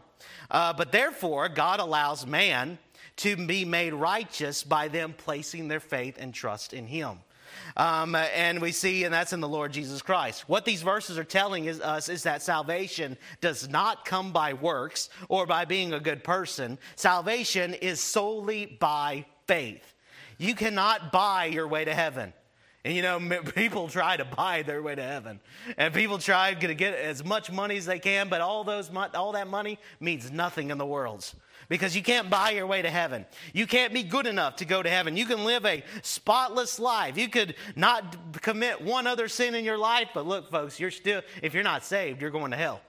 Uh, 0.52 0.74
but 0.74 0.92
therefore, 0.92 1.50
God 1.50 1.80
allows 1.80 2.28
man 2.28 2.78
to 3.20 3.36
be 3.36 3.66
made 3.66 3.94
righteous 3.94 4.64
by 4.64 4.88
them 4.88 5.14
placing 5.18 5.68
their 5.68 5.82
faith 5.82 6.18
and 6.20 6.34
trust 6.34 6.74
in 6.74 6.88
Him. 6.88 7.20
Um, 7.76 8.16
and 8.16 8.62
we 8.62 8.72
see, 8.72 9.04
and 9.04 9.14
that's 9.14 9.34
in 9.34 9.42
the 9.42 9.48
Lord 9.48 9.74
Jesus 9.74 10.02
Christ. 10.02 10.48
What 10.48 10.66
these 10.66 10.82
verses 10.82 11.18
are 11.18 11.24
telling 11.24 11.66
is, 11.66 11.82
us 11.82 12.08
is 12.08 12.24
that 12.24 12.42
salvation 12.42 13.18
does 13.42 13.68
not 13.68 14.06
come 14.06 14.32
by 14.32 14.54
works 14.54 15.10
or 15.28 15.46
by 15.46 15.66
being 15.66 15.94
a 15.94 16.00
good 16.00 16.24
person. 16.24 16.78
Salvation 16.96 17.74
is 17.74 18.00
solely 18.00 18.66
by 18.66 19.26
faith. 19.48 19.96
You 20.38 20.56
cannot 20.56 21.12
buy 21.12 21.46
your 21.46 21.68
way 21.68 21.84
to 21.86 21.94
heaven. 21.94 22.34
And 22.86 22.96
you 22.96 23.02
know, 23.02 23.20
people 23.56 23.90
try 23.90 24.16
to 24.16 24.26
buy 24.26 24.62
their 24.62 24.82
way 24.82 24.96
to 24.96 25.04
heaven, 25.04 25.42
and 25.78 25.94
people 25.94 26.18
try 26.20 26.54
to 26.54 26.74
get 26.74 26.94
as 26.94 27.26
much 27.26 27.52
money 27.52 27.76
as 27.76 27.86
they 27.86 28.00
can, 28.00 28.30
but 28.30 28.40
all 28.40 28.64
those, 28.64 28.90
all 29.14 29.34
that 29.34 29.50
money 29.50 29.78
means 30.00 30.32
nothing 30.32 30.70
in 30.70 30.78
the 30.78 30.86
world 30.86 31.34
because 31.70 31.96
you 31.96 32.02
can't 32.02 32.30
buy 32.30 32.50
your 32.52 32.68
way 32.68 32.82
to 32.82 32.90
heaven. 32.90 33.26
You 33.54 33.68
can't 33.68 33.94
be 33.94 34.04
good 34.04 34.28
enough 34.28 34.58
to 34.58 34.66
go 34.66 34.84
to 34.84 34.90
heaven. 34.90 35.16
You 35.16 35.26
can 35.26 35.46
live 35.46 35.66
a 35.66 35.84
spotless 36.02 36.80
life. 36.80 37.18
You 37.18 37.30
could 37.30 37.56
not 37.76 38.42
commit 38.42 38.82
one 38.82 39.08
other 39.08 39.28
sin 39.28 39.56
in 39.56 39.64
your 39.64 39.78
life, 39.78 40.10
but 40.14 40.26
look, 40.26 40.52
folks, 40.52 40.80
you're 40.80 40.92
still, 40.92 41.22
if 41.42 41.54
you're 41.54 41.64
not 41.64 41.86
saved, 41.86 42.22
you're 42.22 42.32
going 42.32 42.52
to 42.52 42.58
hell. 42.58 42.82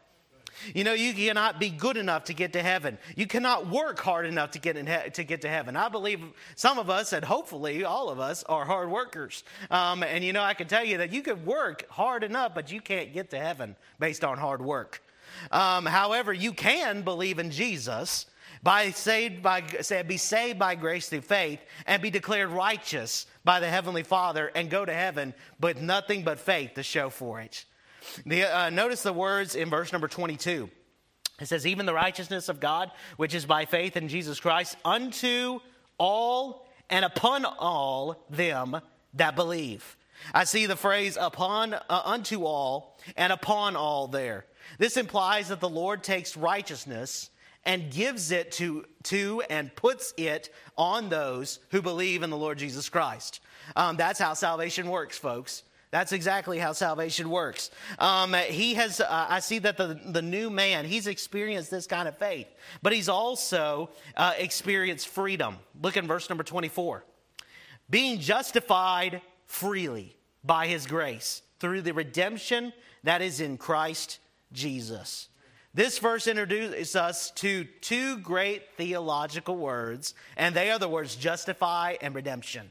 You 0.75 0.85
know, 0.85 0.93
you 0.93 1.15
cannot 1.15 1.59
be 1.59 1.71
good 1.71 1.97
enough 1.97 2.25
to 2.25 2.35
get 2.35 2.53
to 2.53 2.63
heaven. 2.63 2.99
You 3.17 3.27
cannot 3.27 3.69
work 3.71 3.99
hard 3.99 4.27
enough 4.27 4.51
to 4.53 4.59
get, 4.59 4.77
he- 4.77 5.11
to, 5.11 5.25
get 5.25 5.43
to 5.43 5.49
heaven. 5.49 5.77
I 5.77 5.89
believe 5.89 6.21
some 6.55 6.79
of 6.79 6.91
us, 6.91 7.13
and 7.13 7.25
hopefully 7.25 7.85
all 7.85 8.11
of 8.11 8.21
us, 8.21 8.43
are 8.45 8.65
hard 8.65 8.91
workers. 8.91 9.45
Um, 9.71 10.03
and, 10.03 10.23
you 10.25 10.33
know, 10.33 10.43
I 10.43 10.55
can 10.55 10.69
tell 10.69 10.85
you 10.85 10.99
that 10.99 11.13
you 11.13 11.23
could 11.23 11.47
work 11.47 11.89
hard 11.91 12.25
enough, 12.25 12.55
but 12.55 12.71
you 12.71 12.81
can't 12.81 13.13
get 13.13 13.31
to 13.31 13.39
heaven 13.39 13.77
based 13.99 14.25
on 14.25 14.39
hard 14.39 14.61
work. 14.61 15.03
Um, 15.51 15.87
however, 15.87 16.33
you 16.33 16.53
can 16.53 17.03
believe 17.03 17.39
in 17.39 17.51
Jesus 17.51 18.27
by 18.63 18.91
saved 18.91 19.43
by 19.43 19.63
be 20.07 20.17
saved 20.17 20.59
by 20.59 20.75
grace 20.75 21.09
through 21.09 21.23
faith 21.23 21.61
and 21.87 22.03
be 22.03 22.11
declared 22.11 22.51
righteous 22.51 23.27
by 23.45 23.61
the 23.61 23.69
heavenly 23.69 24.03
Father 24.03 24.51
and 24.55 24.71
go 24.71 24.85
to 24.85 24.93
heaven, 24.93 25.35
but 25.59 25.81
nothing 25.81 26.23
but 26.25 26.39
faith 26.39 26.75
to 26.75 26.83
show 26.83 27.11
for 27.11 27.41
it. 27.41 27.65
The, 28.27 28.45
uh, 28.45 28.71
notice 28.71 29.03
the 29.03 29.13
words 29.13 29.55
in 29.55 29.71
verse 29.71 29.93
number 29.93 30.09
22. 30.09 30.71
It 31.41 31.47
says, 31.47 31.67
"Even 31.67 31.87
the 31.87 31.95
righteousness 31.95 32.49
of 32.49 32.61
God, 32.61 32.91
which 33.17 33.35
is 33.35 33.47
by 33.47 33.65
faith 33.65 33.97
in 33.97 34.09
Jesus 34.09 34.41
Christ, 34.41 34.77
unto 34.85 35.61
all 35.99 36.67
and 36.91 37.05
upon 37.05 37.45
all 37.45 38.25
them 38.29 38.81
that 39.15 39.37
believe." 39.37 39.97
I 40.35 40.45
see 40.45 40.67
the 40.67 40.77
phrase 40.77 41.17
upon, 41.19 41.75
uh, 41.75 42.03
unto 42.05 42.45
all, 42.45 42.99
and 43.17 43.33
upon 43.33 43.77
all 43.77 44.07
there. 44.07 44.45
This 44.79 44.97
implies 44.97 45.49
that 45.49 45.61
the 45.61 45.69
Lord 45.69 46.03
takes 46.03 46.37
righteousness 46.37 47.31
and 47.65 47.91
gives 47.91 48.31
it 48.31 48.53
to, 48.53 48.85
to 49.05 49.43
and 49.51 49.75
puts 49.75 50.15
it 50.17 50.53
on 50.77 51.09
those 51.09 51.61
who 51.71 51.83
believe 51.83 52.23
in 52.23 52.31
the 52.31 52.37
Lord 52.37 52.59
Jesus 52.59 52.89
Christ. 52.89 53.41
Um, 53.77 53.97
that's 53.97 54.19
how 54.19 54.35
salvation 54.35 54.89
works, 54.89 55.19
folks. 55.19 55.63
That's 55.91 56.13
exactly 56.13 56.59
how 56.59 56.73
salvation 56.73 57.31
works. 57.31 57.71
Um, 57.99 58.33
he 58.35 58.75
has, 58.75 59.01
uh, 59.01 59.27
I 59.29 59.41
see 59.41 59.59
that 59.61 59.77
the, 59.77 59.99
the 60.07 60.23
new 60.23 60.49
man, 60.49 60.85
he's 60.85 61.09
experienced 61.09 61.71
this 61.71 61.87
kind 61.89 62.07
of 62.07 62.17
faith, 62.17 62.47
but 62.81 62.93
he's 62.93 63.09
also 63.09 63.91
uh, 64.17 64.35
experienced 64.39 65.09
freedom. 65.09 65.57
Look 65.83 65.97
in 65.97 66.07
verse 66.07 66.29
number 66.29 66.45
24. 66.45 67.05
Being 67.89 68.21
justified 68.21 69.21
freely 69.47 70.17
by 70.45 70.69
his 70.69 70.87
grace 70.87 71.43
through 71.59 71.83
the 71.83 71.93
redemption 71.93 72.73
that 73.03 73.21
is 73.21 73.41
in 73.41 73.59
Christ 73.59 74.21
Jesus. 74.53 75.29
This 75.73 75.99
verse 75.99 76.27
introduces 76.27 76.97
us 76.97 77.31
to 77.37 77.65
two 77.81 78.19
great 78.19 78.77
theological 78.77 79.57
words, 79.57 80.15
and 80.37 80.55
they 80.55 80.71
are 80.71 80.79
the 80.81 80.89
words 80.89 81.15
justify 81.15 81.97
and 82.01 82.15
redemption. 82.15 82.71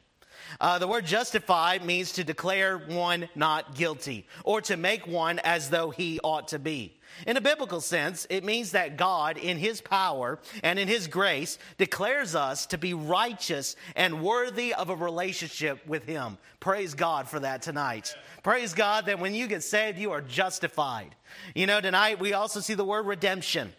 Uh, 0.59 0.79
the 0.79 0.87
word 0.87 1.05
justify 1.05 1.77
means 1.83 2.11
to 2.13 2.23
declare 2.23 2.77
one 2.77 3.29
not 3.35 3.75
guilty 3.75 4.27
or 4.43 4.61
to 4.61 4.77
make 4.77 5.07
one 5.07 5.39
as 5.39 5.69
though 5.69 5.89
he 5.89 6.19
ought 6.23 6.47
to 6.49 6.59
be. 6.59 6.99
In 7.27 7.37
a 7.37 7.41
biblical 7.41 7.81
sense, 7.81 8.25
it 8.29 8.43
means 8.43 8.71
that 8.71 8.97
God, 8.97 9.37
in 9.37 9.57
His 9.57 9.81
power 9.81 10.39
and 10.63 10.79
in 10.79 10.87
His 10.87 11.07
grace, 11.07 11.57
declares 11.77 12.35
us 12.35 12.65
to 12.67 12.77
be 12.77 12.93
righteous 12.93 13.75
and 13.95 14.23
worthy 14.23 14.73
of 14.73 14.89
a 14.89 14.95
relationship 14.95 15.85
with 15.85 16.05
Him. 16.05 16.37
Praise 16.59 16.93
God 16.93 17.27
for 17.27 17.39
that 17.39 17.61
tonight. 17.61 18.15
Praise 18.43 18.73
God 18.73 19.07
that 19.07 19.19
when 19.19 19.35
you 19.35 19.47
get 19.47 19.63
saved, 19.63 19.97
you 19.97 20.11
are 20.11 20.21
justified. 20.21 21.15
You 21.55 21.67
know, 21.67 21.81
tonight 21.81 22.19
we 22.19 22.33
also 22.33 22.61
see 22.61 22.73
the 22.73 22.85
word 22.85 23.05
redemption. 23.05 23.73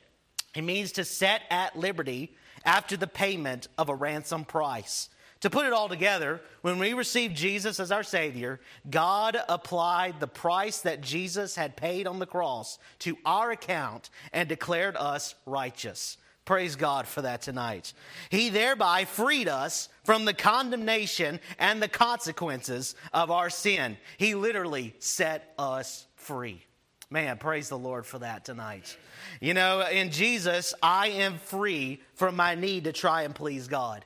It 0.55 0.62
means 0.62 0.93
to 0.93 1.05
set 1.05 1.43
at 1.50 1.79
liberty 1.79 2.35
after 2.64 2.97
the 2.97 3.07
payment 3.07 3.69
of 3.79 3.88
a 3.88 3.95
ransom 3.95 4.45
price. 4.45 5.09
To 5.40 5.50
put 5.50 5.64
it 5.64 5.73
all 5.73 5.88
together, 5.88 6.40
when 6.61 6.78
we 6.78 6.92
received 6.92 7.35
Jesus 7.35 7.80
as 7.80 7.90
our 7.90 8.02
Savior, 8.02 8.61
God 8.90 9.38
applied 9.49 10.20
the 10.20 10.26
price 10.26 10.80
that 10.80 11.00
Jesus 11.00 11.56
had 11.56 11.76
paid 11.76 12.06
on 12.06 12.18
the 12.18 12.26
cross 12.26 12.78
to 13.00 13.16
our 13.25 13.50
account 13.50 14.11
and 14.32 14.49
declared 14.49 14.97
us 14.97 15.35
righteous. 15.47 16.18
Praise 16.44 16.76
God 16.76 17.06
for 17.06 17.23
that 17.23 17.42
tonight. 17.42 17.94
He 18.28 18.50
thereby 18.50 19.04
freed 19.04 19.49
us 19.49 19.88
from 20.04 20.25
the 20.25 20.35
condemnation 20.35 21.40
and 21.59 21.82
the 21.82 21.88
consequences 21.88 22.94
of 23.12 23.30
our 23.30 23.50
sin. 23.50 23.97
He 24.18 24.35
literally 24.35 24.94
set 24.99 25.54
us 25.59 26.06
free. 26.16 26.64
Man, 27.09 27.38
praise 27.38 27.68
the 27.68 27.78
Lord 27.78 28.04
for 28.04 28.18
that 28.18 28.44
tonight. 28.44 28.97
You 29.40 29.54
know, 29.54 29.87
in 29.87 30.11
Jesus, 30.11 30.75
I 30.82 31.09
am 31.09 31.38
free 31.38 32.00
from 32.14 32.37
my 32.37 32.54
need 32.54 32.85
to 32.85 32.92
try 32.92 33.23
and 33.23 33.35
please 33.35 33.68
God. 33.68 34.04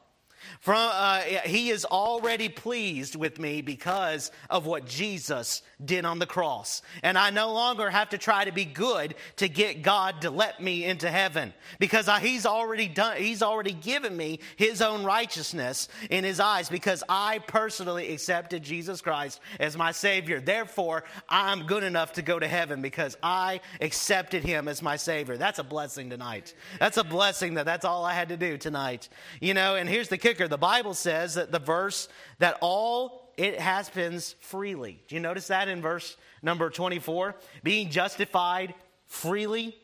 From, 0.61 0.91
uh, 0.93 1.21
he 1.45 1.71
is 1.71 1.85
already 1.85 2.49
pleased 2.49 3.17
with 3.17 3.39
me 3.39 3.63
because 3.63 4.31
of 4.49 4.67
what 4.67 4.87
Jesus 4.87 5.63
did 5.85 6.05
on 6.05 6.19
the 6.19 6.27
cross. 6.27 6.83
And 7.03 7.19
I 7.19 7.31
no 7.31 7.53
longer 7.53 7.91
have 7.91 8.11
to 8.11 8.19
try 8.19 8.45
to 8.45 8.53
be 8.53 8.65
good 8.65 9.15
to 9.37 9.49
get 9.49 9.83
God 9.83 10.23
to 10.23 10.31
let 10.31 10.63
me 10.63 10.85
into 10.85 11.11
heaven 11.11 11.53
because 11.79 12.09
I, 12.09 12.21
he's 12.21 12.47
already 12.47 12.89
done, 12.89 13.17
he's 13.17 13.43
already 13.43 13.73
given 13.73 14.17
me 14.17 14.41
his 14.57 14.81
own 14.81 15.05
righteousness 15.05 15.89
in 16.11 16.25
his 16.25 16.41
eyes 16.41 16.69
because 16.69 17.03
I 17.09 17.41
personally 17.41 18.13
accepted 18.13 18.63
Jesus 18.63 19.01
Christ 19.01 19.41
as 19.61 19.77
my 19.77 19.93
Savior. 19.93 20.41
Therefore, 20.41 21.05
I'm 21.29 21.67
good 21.67 21.85
enough 21.85 22.15
to 22.15 22.23
go 22.23 22.39
to 22.39 22.49
heaven 22.49 22.83
because 22.83 23.17
I 23.23 23.61
accepted 23.81 24.45
him 24.45 24.69
as 24.69 24.83
my 24.83 24.97
Savior. 24.97 25.37
That's 25.37 25.59
a 25.59 25.65
blessing 25.65 26.11
tonight. 26.11 26.55
That's 26.79 26.97
a 26.97 27.05
blessing 27.05 27.55
that 27.55 27.67
that's 27.67 27.85
all 27.85 28.05
I 28.05 28.15
had 28.15 28.29
to 28.31 28.37
do 28.37 28.57
tonight. 28.57 29.09
You 29.41 29.55
know, 29.55 29.75
and 29.77 29.89
here's 29.89 30.09
the 30.09 30.19
kicker 30.35 30.49
the 30.49 30.59
Bible 30.59 30.95
says 30.95 31.35
that 31.35 31.53
the 31.53 31.59
verse 31.59 32.09
that 32.39 32.59
all 32.61 33.33
it 33.37 33.59
happens 33.59 34.35
freely. 34.41 35.03
Do 35.09 35.15
you 35.15 35.21
notice 35.21 35.49
that 35.49 35.69
in 35.69 35.83
verse 35.83 36.17
number 36.43 36.71
24? 36.71 37.35
Being 37.63 37.91
justified 37.91 38.75
freely. 39.07 39.77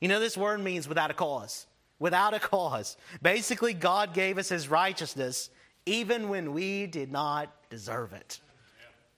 You 0.00 0.08
know, 0.08 0.20
this 0.20 0.36
word 0.36 0.60
means 0.60 0.88
without 0.88 1.10
a 1.10 1.14
cause. 1.14 1.66
Without 1.98 2.34
a 2.34 2.38
cause. 2.38 2.96
Basically, 3.22 3.74
God 3.74 4.14
gave 4.14 4.38
us 4.38 4.48
his 4.48 4.68
righteousness 4.68 5.50
even 5.86 6.28
when 6.28 6.52
we 6.52 6.86
did 6.86 7.10
not 7.10 7.52
deserve 7.70 8.12
it. 8.12 8.40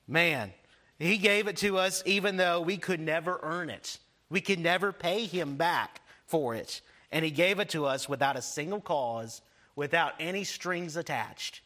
Man, 0.06 0.52
he 0.99 1.18
gave 1.18 1.49
it 1.49 1.56
to 1.59 1.78
us 1.78 2.02
even 2.06 2.37
though 2.37 2.61
we 2.61 2.76
could 2.76 3.00
never 3.00 3.40
earn 3.42 3.70
it. 3.70 3.99
We 4.28 4.40
could 4.40 4.61
never 4.61 4.92
pay 4.92 5.26
him 5.26 5.56
back 5.56 6.00
for 6.26 6.54
it. 6.54 6.80
And 7.11 7.25
he 7.25 7.30
gave 7.32 7.59
it 7.59 7.70
to 7.70 7.87
us 7.87 8.09
without 8.09 8.37
a 8.37 8.42
single 8.42 8.80
cause, 8.80 9.42
without 9.76 10.14
any 10.20 10.44
strings 10.44 10.96
attached. 10.96 11.60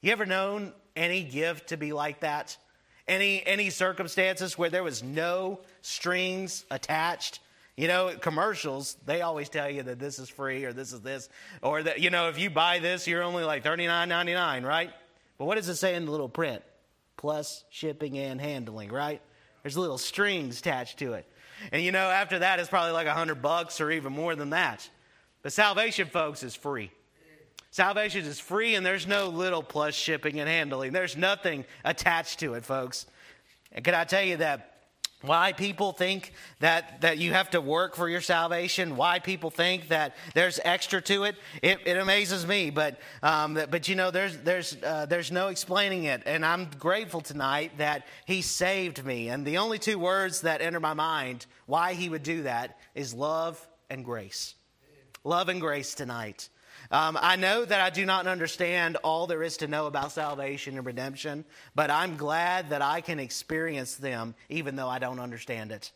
You 0.00 0.12
ever 0.12 0.26
known 0.26 0.72
any 0.96 1.22
gift 1.22 1.68
to 1.68 1.76
be 1.76 1.92
like 1.92 2.20
that? 2.20 2.56
Any, 3.06 3.44
any 3.44 3.70
circumstances 3.70 4.56
where 4.56 4.70
there 4.70 4.82
was 4.82 5.02
no 5.02 5.60
strings 5.82 6.64
attached? 6.70 7.40
You 7.76 7.88
know, 7.88 8.14
commercials, 8.20 8.96
they 9.06 9.22
always 9.22 9.48
tell 9.48 9.68
you 9.70 9.82
that 9.84 9.98
this 9.98 10.18
is 10.18 10.28
free 10.28 10.64
or 10.64 10.72
this 10.72 10.92
is 10.92 11.00
this. 11.00 11.28
Or 11.62 11.82
that, 11.82 12.00
you 12.00 12.10
know, 12.10 12.28
if 12.28 12.38
you 12.38 12.50
buy 12.50 12.78
this, 12.78 13.06
you're 13.06 13.22
only 13.22 13.44
like 13.44 13.64
$39.99, 13.64 14.64
right? 14.64 14.90
But 15.38 15.46
what 15.46 15.56
does 15.56 15.68
it 15.68 15.76
say 15.76 15.94
in 15.94 16.04
the 16.04 16.10
little 16.10 16.28
print? 16.28 16.62
Plus 17.16 17.64
shipping 17.70 18.18
and 18.18 18.40
handling, 18.40 18.90
right? 18.90 19.20
There's 19.62 19.76
little 19.76 19.98
strings 19.98 20.60
attached 20.60 20.98
to 20.98 21.14
it. 21.14 21.26
And 21.72 21.82
you 21.82 21.92
know, 21.92 22.08
after 22.10 22.38
that, 22.38 22.58
it's 22.58 22.68
probably 22.68 22.92
like 22.92 23.06
a 23.06 23.12
hundred 23.12 23.42
bucks 23.42 23.80
or 23.80 23.90
even 23.90 24.12
more 24.12 24.34
than 24.34 24.50
that. 24.50 24.88
But 25.42 25.52
salvation, 25.52 26.08
folks, 26.08 26.42
is 26.42 26.54
free. 26.54 26.90
Salvation 27.70 28.24
is 28.24 28.40
free 28.40 28.74
and 28.74 28.84
there's 28.84 29.06
no 29.06 29.28
little 29.28 29.62
plus 29.62 29.94
shipping 29.94 30.40
and 30.40 30.48
handling. 30.48 30.92
There's 30.92 31.16
nothing 31.16 31.64
attached 31.84 32.40
to 32.40 32.54
it, 32.54 32.64
folks. 32.64 33.06
And 33.72 33.84
can 33.84 33.94
I 33.94 34.04
tell 34.04 34.24
you 34.24 34.38
that 34.38 34.70
why 35.22 35.52
people 35.52 35.92
think 35.92 36.32
that, 36.60 37.02
that 37.02 37.18
you 37.18 37.32
have 37.32 37.50
to 37.50 37.60
work 37.60 37.94
for 37.94 38.08
your 38.08 38.22
salvation, 38.22 38.96
why 38.96 39.18
people 39.18 39.50
think 39.50 39.88
that 39.88 40.16
there's 40.34 40.58
extra 40.64 41.00
to 41.02 41.24
it, 41.24 41.36
it, 41.62 41.78
it 41.84 41.96
amazes 41.98 42.46
me. 42.46 42.70
But, 42.70 42.98
um, 43.22 43.54
but 43.54 43.86
you 43.86 43.94
know, 43.94 44.10
there's, 44.10 44.38
there's, 44.38 44.76
uh, 44.82 45.06
there's 45.06 45.30
no 45.30 45.48
explaining 45.48 46.04
it. 46.04 46.22
And 46.24 46.44
I'm 46.44 46.70
grateful 46.78 47.20
tonight 47.20 47.72
that 47.78 48.06
He 48.24 48.40
saved 48.40 49.04
me. 49.04 49.28
And 49.28 49.46
the 49.46 49.58
only 49.58 49.78
two 49.78 49.98
words 49.98 50.40
that 50.40 50.62
enter 50.62 50.80
my 50.80 50.94
mind 50.94 51.46
why 51.66 51.92
He 51.92 52.08
would 52.08 52.22
do 52.22 52.44
that 52.44 52.78
is 52.94 53.12
love 53.12 53.64
and 53.90 54.04
grace. 54.04 54.54
Love 55.22 55.50
and 55.50 55.60
grace 55.60 55.94
tonight. 55.94 56.48
Um, 56.90 57.16
I 57.20 57.36
know 57.36 57.64
that 57.64 57.80
I 57.80 57.90
do 57.90 58.04
not 58.04 58.26
understand 58.26 58.96
all 59.04 59.28
there 59.28 59.44
is 59.44 59.58
to 59.58 59.68
know 59.68 59.86
about 59.86 60.10
salvation 60.10 60.76
and 60.76 60.84
redemption, 60.84 61.44
but 61.74 61.88
I'm 61.88 62.16
glad 62.16 62.70
that 62.70 62.82
I 62.82 63.00
can 63.00 63.20
experience 63.20 63.94
them 63.94 64.34
even 64.48 64.74
though 64.74 64.88
I 64.88 64.98
don't 64.98 65.20
understand 65.20 65.70
it. 65.70 65.92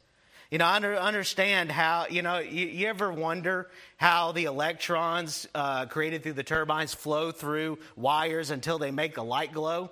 You 0.52 0.58
know, 0.58 0.66
I 0.66 0.76
understand 0.76 1.72
how, 1.72 2.06
you 2.08 2.22
know, 2.22 2.38
you, 2.38 2.66
you 2.66 2.86
ever 2.86 3.10
wonder 3.10 3.68
how 3.96 4.30
the 4.30 4.44
electrons 4.44 5.48
uh, 5.52 5.86
created 5.86 6.22
through 6.22 6.34
the 6.34 6.44
turbines 6.44 6.94
flow 6.94 7.32
through 7.32 7.78
wires 7.96 8.50
until 8.50 8.78
they 8.78 8.92
make 8.92 9.16
the 9.16 9.24
light 9.24 9.52
glow? 9.52 9.90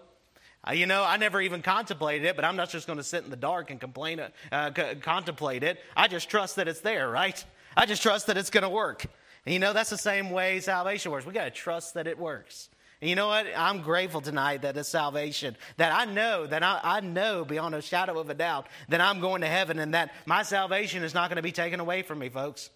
Uh, 0.65 0.73
you 0.73 0.87
know, 0.87 1.03
I 1.03 1.17
never 1.17 1.41
even 1.41 1.63
contemplated 1.63 2.29
it, 2.29 2.37
but 2.37 2.45
I'm 2.45 2.55
not 2.55 2.71
just 2.71 2.87
going 2.87 2.99
to 2.99 3.03
sit 3.03 3.25
in 3.25 3.31
the 3.31 3.37
dark 3.37 3.73
and 3.73 3.81
complain, 3.81 4.21
uh, 4.53 4.71
c- 4.77 4.95
contemplate 5.01 5.65
it. 5.65 5.81
I 5.97 6.07
just 6.07 6.31
trust 6.31 6.55
that 6.57 6.69
it's 6.69 6.81
there, 6.81 7.11
right? 7.11 7.45
I 7.77 7.87
just 7.87 8.03
trust 8.03 8.29
that 8.29 8.37
it's 8.37 8.51
going 8.51 8.63
to 8.63 8.69
work. 8.69 9.07
And 9.45 9.53
you 9.53 9.59
know, 9.59 9.73
that's 9.73 9.91
the 9.91 9.99
same 9.99 10.31
way 10.31 10.61
salvation 10.61 11.11
works. 11.11 11.27
We 11.27 11.33
got 11.33 11.45
to 11.45 11.51
trust 11.51 11.95
that 11.95 12.07
it 12.07 12.19
works. 12.19 12.69
And 13.01 13.11
you 13.11 13.17
know 13.17 13.27
what? 13.27 13.47
I'm 13.57 13.83
grateful 13.83 14.21
tonight 14.21 14.63
that 14.63 14.77
it's 14.77 14.89
salvation, 14.89 15.57
that 15.77 15.93
I 15.93 16.05
know, 16.05 16.47
that 16.47 16.63
I, 16.63 16.81
I, 16.85 17.01
know 17.01 17.45
beyond 17.45 17.75
a 17.75 17.83
shadow 17.83 18.21
of 18.21 18.31
a 18.31 18.35
doubt 18.35 18.69
that 18.91 19.01
I'm 19.01 19.19
going 19.19 19.41
to 19.41 19.49
heaven 19.49 19.81
and 19.81 19.95
that 19.95 20.13
my 20.25 20.45
salvation 20.45 21.03
is 21.03 21.13
not 21.13 21.29
going 21.29 21.37
to 21.37 21.43
be 21.43 21.51
taken 21.51 21.81
away 21.81 22.03
from 22.03 22.21
me, 22.21 22.29
folks. 22.29 22.71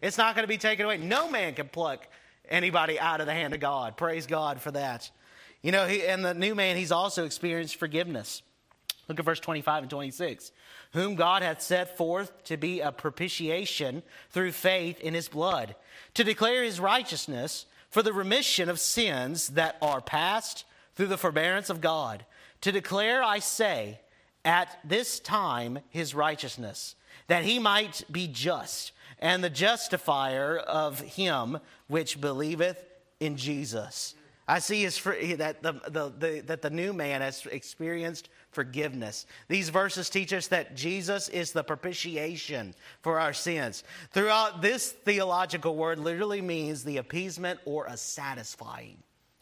It's 0.00 0.16
not 0.16 0.34
going 0.34 0.44
to 0.44 0.48
be 0.48 0.56
taken 0.56 0.86
away. 0.86 0.96
No 0.96 1.30
man 1.30 1.52
can 1.54 1.68
pluck 1.68 2.08
anybody 2.48 2.98
out 2.98 3.20
of 3.20 3.26
the 3.26 3.34
hand 3.34 3.52
of 3.52 3.60
God. 3.60 3.98
Praise 3.98 4.26
God 4.26 4.62
for 4.62 4.70
that. 4.70 5.10
You 5.60 5.72
know, 5.72 5.86
he, 5.86 6.06
and 6.06 6.24
the 6.24 6.32
new 6.32 6.54
man, 6.54 6.78
he's 6.78 6.92
also 6.92 7.26
experienced 7.26 7.76
forgiveness. 7.76 8.40
Look 9.08 9.18
at 9.18 9.26
verse 9.26 9.40
25 9.40 9.84
and 9.84 9.90
26 9.90 10.52
whom 10.96 11.14
God 11.14 11.42
hath 11.42 11.60
set 11.60 11.98
forth 11.98 12.42
to 12.44 12.56
be 12.56 12.80
a 12.80 12.90
propitiation 12.90 14.02
through 14.30 14.52
faith 14.52 14.98
in 15.00 15.12
his 15.12 15.28
blood, 15.28 15.76
to 16.14 16.24
declare 16.24 16.62
his 16.64 16.80
righteousness 16.80 17.66
for 17.90 18.02
the 18.02 18.14
remission 18.14 18.70
of 18.70 18.80
sins 18.80 19.48
that 19.48 19.76
are 19.82 20.00
past 20.00 20.64
through 20.94 21.08
the 21.08 21.18
forbearance 21.18 21.68
of 21.68 21.82
God, 21.82 22.24
to 22.62 22.72
declare, 22.72 23.22
I 23.22 23.40
say, 23.40 24.00
at 24.42 24.78
this 24.84 25.20
time 25.20 25.80
his 25.90 26.14
righteousness, 26.14 26.94
that 27.26 27.44
he 27.44 27.58
might 27.58 28.02
be 28.10 28.26
just 28.26 28.92
and 29.18 29.44
the 29.44 29.50
justifier 29.50 30.56
of 30.56 31.00
him 31.00 31.58
which 31.88 32.22
believeth 32.22 32.82
in 33.20 33.36
Jesus. 33.36 34.14
I 34.48 34.60
see 34.60 34.82
his, 34.82 34.98
that, 35.02 35.62
the, 35.62 35.72
the, 35.88 36.12
the, 36.18 36.42
that 36.46 36.62
the 36.62 36.70
new 36.70 36.94
man 36.94 37.20
has 37.20 37.44
experienced 37.46 38.30
forgiveness. 38.56 39.26
These 39.48 39.68
verses 39.68 40.08
teach 40.08 40.32
us 40.32 40.46
that 40.48 40.74
Jesus 40.74 41.28
is 41.28 41.52
the 41.52 41.62
propitiation 41.62 42.74
for 43.02 43.20
our 43.20 43.34
sins. 43.34 43.84
Throughout 44.12 44.62
this 44.62 44.92
theological 44.92 45.76
word 45.76 45.98
literally 45.98 46.40
means 46.40 46.82
the 46.82 46.96
appeasement 46.96 47.60
or 47.66 47.84
a 47.84 47.98
satisfying. 47.98 48.96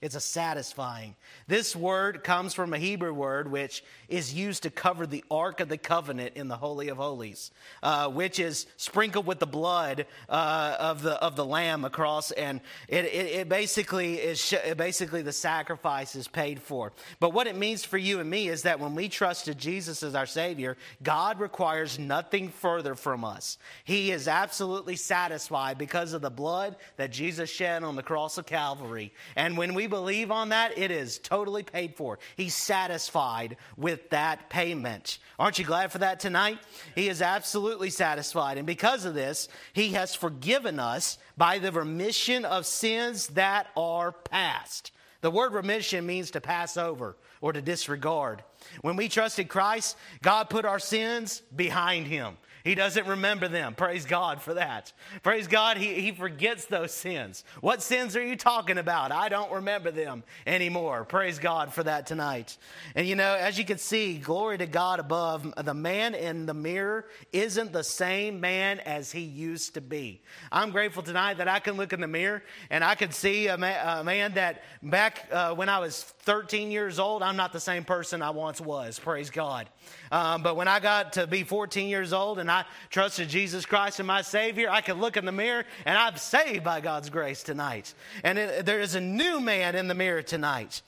It's 0.04 0.14
a 0.14 0.20
satisfying. 0.20 1.14
This 1.46 1.74
word 1.74 2.24
comes 2.24 2.52
from 2.52 2.74
a 2.74 2.78
Hebrew 2.78 3.14
word 3.14 3.50
which 3.50 3.82
is 4.06 4.34
used 4.34 4.64
to 4.64 4.70
cover 4.70 5.06
the 5.06 5.24
Ark 5.30 5.60
of 5.60 5.70
the 5.70 5.78
Covenant 5.78 6.36
in 6.36 6.46
the 6.46 6.58
Holy 6.58 6.88
of 6.88 6.98
Holies, 6.98 7.50
uh, 7.82 8.10
which 8.10 8.38
is 8.38 8.66
sprinkled 8.76 9.24
with 9.24 9.38
the 9.38 9.46
blood 9.46 10.04
uh, 10.28 10.76
of, 10.78 11.00
the, 11.00 11.12
of 11.22 11.36
the 11.36 11.44
Lamb 11.46 11.86
across, 11.86 12.32
and 12.32 12.60
it, 12.86 13.06
it, 13.06 13.26
it 13.32 13.48
basically 13.48 14.16
is 14.16 14.54
basically 14.76 15.22
the 15.22 15.32
sacrifice 15.32 16.14
is 16.16 16.28
paid 16.28 16.60
for. 16.60 16.92
But 17.18 17.32
what 17.32 17.46
it 17.46 17.56
means 17.56 17.82
for 17.82 17.96
you 17.96 18.20
and 18.20 18.28
me 18.28 18.48
is 18.48 18.64
that 18.64 18.80
when 18.80 18.94
we 18.94 19.08
trusted 19.08 19.56
Jesus 19.56 20.02
as 20.02 20.14
our 20.14 20.26
Savior, 20.26 20.76
God 21.02 21.40
requires 21.40 21.98
nothing 21.98 22.50
further 22.50 22.94
from 22.94 23.24
us. 23.24 23.56
He 23.84 24.10
is 24.10 24.28
absolutely 24.28 24.96
satisfied 24.96 25.78
because 25.78 26.12
of 26.12 26.20
the 26.20 26.28
blood 26.28 26.76
that 26.98 27.10
Jesus 27.10 27.48
shed 27.48 27.82
on 27.82 27.96
the 27.96 28.02
cross 28.02 28.36
of 28.36 28.44
Calvary. 28.44 29.10
And 29.34 29.56
when 29.56 29.72
we 29.72 29.93
believe 29.94 30.32
on 30.32 30.48
that, 30.48 30.76
it 30.76 30.90
is 30.90 31.20
totally 31.20 31.62
paid 31.62 31.94
for. 31.94 32.18
He's 32.36 32.52
satisfied 32.52 33.56
with 33.76 34.10
that 34.10 34.50
payment. 34.50 35.18
Aren't 35.38 35.60
you 35.60 35.64
glad 35.64 35.92
for 35.92 35.98
that 35.98 36.18
tonight? 36.18 36.58
He 36.96 37.08
is 37.08 37.22
absolutely 37.22 37.90
satisfied. 37.90 38.58
And 38.58 38.66
because 38.66 39.04
of 39.04 39.14
this, 39.14 39.46
He 39.72 39.90
has 39.90 40.12
forgiven 40.12 40.80
us 40.80 41.16
by 41.36 41.60
the 41.60 41.70
remission 41.70 42.44
of 42.44 42.66
sins 42.66 43.28
that 43.28 43.68
are 43.76 44.10
past. 44.10 44.90
The 45.20 45.30
word 45.30 45.52
remission 45.52 46.04
means 46.04 46.32
to 46.32 46.40
pass 46.40 46.76
over 46.76 47.16
or 47.40 47.52
to 47.52 47.62
disregard. 47.62 48.42
When 48.80 48.96
we 48.96 49.08
trusted 49.08 49.48
Christ, 49.48 49.96
God 50.22 50.50
put 50.50 50.64
our 50.64 50.80
sins 50.80 51.40
behind 51.54 52.08
Him. 52.08 52.36
He 52.64 52.74
doesn't 52.74 53.06
remember 53.06 53.46
them. 53.46 53.74
Praise 53.74 54.06
God 54.06 54.40
for 54.40 54.54
that. 54.54 54.90
Praise 55.22 55.46
God, 55.46 55.76
he, 55.76 56.00
he 56.00 56.12
forgets 56.12 56.64
those 56.64 56.92
sins. 56.92 57.44
What 57.60 57.82
sins 57.82 58.16
are 58.16 58.24
you 58.24 58.36
talking 58.36 58.78
about? 58.78 59.12
I 59.12 59.28
don't 59.28 59.52
remember 59.52 59.90
them 59.90 60.24
anymore. 60.46 61.04
Praise 61.04 61.38
God 61.38 61.74
for 61.74 61.82
that 61.82 62.06
tonight. 62.06 62.56
And 62.94 63.06
you 63.06 63.16
know, 63.16 63.34
as 63.34 63.58
you 63.58 63.66
can 63.66 63.76
see, 63.76 64.16
glory 64.16 64.56
to 64.56 64.66
God 64.66 64.98
above, 64.98 65.52
the 65.62 65.74
man 65.74 66.14
in 66.14 66.46
the 66.46 66.54
mirror 66.54 67.04
isn't 67.32 67.70
the 67.70 67.84
same 67.84 68.40
man 68.40 68.80
as 68.80 69.12
he 69.12 69.20
used 69.20 69.74
to 69.74 69.82
be. 69.82 70.22
I'm 70.50 70.70
grateful 70.70 71.02
tonight 71.02 71.34
that 71.34 71.48
I 71.48 71.58
can 71.58 71.76
look 71.76 71.92
in 71.92 72.00
the 72.00 72.08
mirror 72.08 72.42
and 72.70 72.82
I 72.82 72.94
can 72.94 73.12
see 73.12 73.48
a, 73.48 73.56
a 73.56 74.02
man 74.02 74.34
that 74.34 74.64
back 74.82 75.28
uh, 75.30 75.54
when 75.54 75.68
I 75.68 75.80
was 75.80 76.13
13 76.24 76.70
years 76.70 76.98
old, 76.98 77.22
I'm 77.22 77.36
not 77.36 77.52
the 77.52 77.60
same 77.60 77.84
person 77.84 78.22
I 78.22 78.30
once 78.30 78.60
was. 78.60 78.98
Praise 78.98 79.30
God. 79.30 79.68
Um, 80.10 80.42
but 80.42 80.56
when 80.56 80.68
I 80.68 80.80
got 80.80 81.14
to 81.14 81.26
be 81.26 81.44
14 81.44 81.88
years 81.88 82.12
old 82.12 82.38
and 82.38 82.50
I 82.50 82.64
trusted 82.90 83.28
Jesus 83.28 83.66
Christ 83.66 84.00
as 84.00 84.06
my 84.06 84.22
Savior, 84.22 84.70
I 84.70 84.80
could 84.80 84.96
look 84.96 85.16
in 85.16 85.26
the 85.26 85.32
mirror 85.32 85.64
and 85.84 85.96
I'm 85.96 86.16
saved 86.16 86.64
by 86.64 86.80
God's 86.80 87.10
grace 87.10 87.42
tonight. 87.42 87.92
And 88.22 88.38
it, 88.38 88.66
there 88.66 88.80
is 88.80 88.94
a 88.94 89.00
new 89.00 89.38
man 89.38 89.74
in 89.74 89.86
the 89.86 89.94
mirror 89.94 90.22
tonight. 90.22 90.82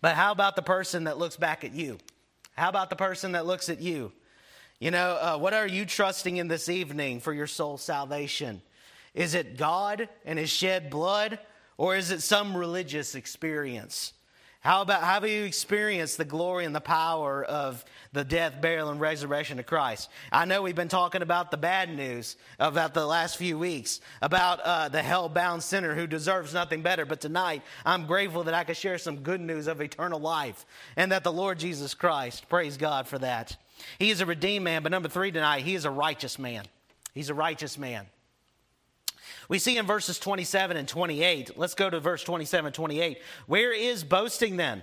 But 0.00 0.14
how 0.14 0.32
about 0.32 0.54
the 0.54 0.62
person 0.62 1.04
that 1.04 1.18
looks 1.18 1.36
back 1.36 1.64
at 1.64 1.72
you? 1.72 1.98
How 2.56 2.68
about 2.68 2.90
the 2.90 2.96
person 2.96 3.32
that 3.32 3.46
looks 3.46 3.68
at 3.68 3.80
you? 3.80 4.12
You 4.78 4.90
know, 4.90 5.18
uh, 5.20 5.38
what 5.38 5.54
are 5.54 5.66
you 5.66 5.86
trusting 5.86 6.36
in 6.36 6.48
this 6.48 6.68
evening 6.68 7.20
for 7.20 7.32
your 7.32 7.46
soul 7.46 7.78
salvation? 7.78 8.60
Is 9.14 9.34
it 9.34 9.56
God 9.56 10.10
and 10.26 10.38
His 10.38 10.50
shed 10.50 10.90
blood, 10.90 11.38
or 11.78 11.96
is 11.96 12.10
it 12.10 12.20
some 12.20 12.54
religious 12.54 13.14
experience? 13.14 14.12
How 14.60 14.82
about 14.82 15.02
how 15.02 15.14
have 15.14 15.28
you 15.28 15.44
experienced 15.44 16.18
the 16.18 16.24
glory 16.24 16.64
and 16.64 16.74
the 16.74 16.80
power 16.80 17.44
of 17.44 17.84
the 18.12 18.24
death, 18.24 18.60
burial, 18.60 18.90
and 18.90 19.00
resurrection 19.00 19.58
of 19.58 19.66
Christ? 19.66 20.08
I 20.32 20.44
know 20.44 20.62
we've 20.62 20.74
been 20.74 20.88
talking 20.88 21.22
about 21.22 21.50
the 21.50 21.56
bad 21.56 21.94
news 21.94 22.36
about 22.58 22.92
the 22.92 23.06
last 23.06 23.36
few 23.36 23.58
weeks, 23.58 24.00
about 24.22 24.60
uh, 24.60 24.88
the 24.88 25.02
hell 25.02 25.28
bound 25.28 25.62
sinner 25.62 25.94
who 25.94 26.06
deserves 26.06 26.52
nothing 26.52 26.82
better. 26.82 27.06
But 27.06 27.20
tonight, 27.20 27.62
I'm 27.84 28.06
grateful 28.06 28.44
that 28.44 28.54
I 28.54 28.64
can 28.64 28.74
share 28.74 28.98
some 28.98 29.18
good 29.18 29.40
news 29.40 29.68
of 29.68 29.80
eternal 29.80 30.18
life 30.18 30.66
and 30.96 31.12
that 31.12 31.22
the 31.22 31.32
Lord 31.32 31.58
Jesus 31.58 31.94
Christ, 31.94 32.48
praise 32.48 32.76
God 32.76 33.06
for 33.06 33.18
that. 33.18 33.56
He 33.98 34.10
is 34.10 34.20
a 34.20 34.26
redeemed 34.26 34.64
man. 34.64 34.82
But 34.82 34.90
number 34.90 35.08
three 35.08 35.30
tonight, 35.30 35.62
he 35.64 35.74
is 35.74 35.84
a 35.84 35.90
righteous 35.90 36.38
man. 36.38 36.64
He's 37.14 37.30
a 37.30 37.34
righteous 37.34 37.78
man. 37.78 38.06
We 39.48 39.58
see 39.58 39.78
in 39.78 39.86
verses 39.86 40.18
27 40.18 40.76
and 40.76 40.88
28, 40.88 41.56
let's 41.56 41.74
go 41.74 41.88
to 41.88 42.00
verse 42.00 42.22
27 42.24 42.66
and 42.66 42.74
28. 42.74 43.18
Where 43.46 43.72
is 43.72 44.04
boasting 44.04 44.56
then? 44.56 44.82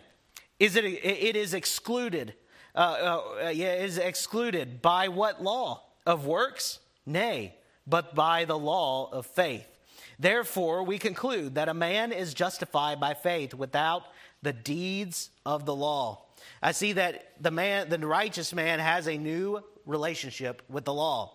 Is 0.60 0.76
it, 0.76 0.86
it 0.86 1.36
is 1.36 1.54
excluded. 1.54 2.34
Uh, 2.76 3.20
uh, 3.38 3.52
is 3.54 3.98
excluded 3.98 4.82
by 4.82 5.08
what 5.08 5.44
law? 5.44 5.84
Of 6.06 6.26
works? 6.26 6.80
Nay, 7.06 7.56
but 7.86 8.16
by 8.16 8.46
the 8.46 8.58
law 8.58 9.10
of 9.12 9.26
faith. 9.26 9.68
Therefore, 10.20 10.84
we 10.84 10.98
conclude 11.00 11.56
that 11.56 11.70
a 11.70 11.74
man 11.74 12.12
is 12.12 12.34
justified 12.34 13.00
by 13.00 13.14
faith 13.14 13.54
without 13.54 14.04
the 14.42 14.54
deeds 14.54 15.30
of 15.46 15.66
the 15.66 15.76
law. 15.76 16.24
I 16.62 16.72
see 16.72 16.94
that 16.94 17.34
the 17.40 17.52
man, 17.52 17.90
the 17.90 18.00
righteous 18.00 18.54
man, 18.54 18.80
has 18.80 19.08
a 19.08 19.18
new 19.18 19.62
relationship 19.86 20.62
with 20.70 20.86
the 20.86 20.94
law. 20.94 21.34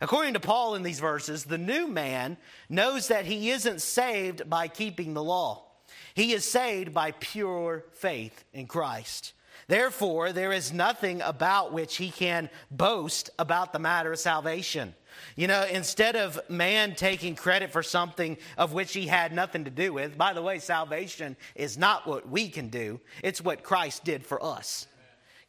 According 0.00 0.34
to 0.34 0.40
Paul 0.40 0.74
in 0.74 0.82
these 0.82 1.00
verses, 1.00 1.44
the 1.44 1.58
new 1.58 1.86
man 1.86 2.38
knows 2.68 3.08
that 3.08 3.26
he 3.26 3.50
isn't 3.50 3.82
saved 3.82 4.48
by 4.48 4.68
keeping 4.68 5.12
the 5.12 5.22
law. 5.22 5.66
He 6.14 6.32
is 6.32 6.44
saved 6.44 6.94
by 6.94 7.12
pure 7.12 7.84
faith 7.92 8.44
in 8.52 8.66
Christ. 8.66 9.34
Therefore, 9.68 10.32
there 10.32 10.52
is 10.52 10.72
nothing 10.72 11.20
about 11.20 11.72
which 11.72 11.96
he 11.96 12.10
can 12.10 12.50
boast 12.70 13.30
about 13.38 13.72
the 13.72 13.78
matter 13.78 14.12
of 14.12 14.18
salvation. 14.18 14.94
You 15.36 15.46
know, 15.46 15.64
instead 15.70 16.16
of 16.16 16.40
man 16.48 16.94
taking 16.94 17.34
credit 17.34 17.70
for 17.70 17.82
something 17.82 18.38
of 18.56 18.72
which 18.72 18.92
he 18.92 19.06
had 19.06 19.32
nothing 19.32 19.64
to 19.64 19.70
do 19.70 19.92
with, 19.92 20.16
by 20.16 20.32
the 20.32 20.42
way, 20.42 20.58
salvation 20.58 21.36
is 21.54 21.78
not 21.78 22.06
what 22.06 22.28
we 22.28 22.48
can 22.48 22.68
do, 22.68 23.00
it's 23.22 23.42
what 23.42 23.62
Christ 23.62 24.02
did 24.02 24.24
for 24.24 24.42
us. 24.42 24.86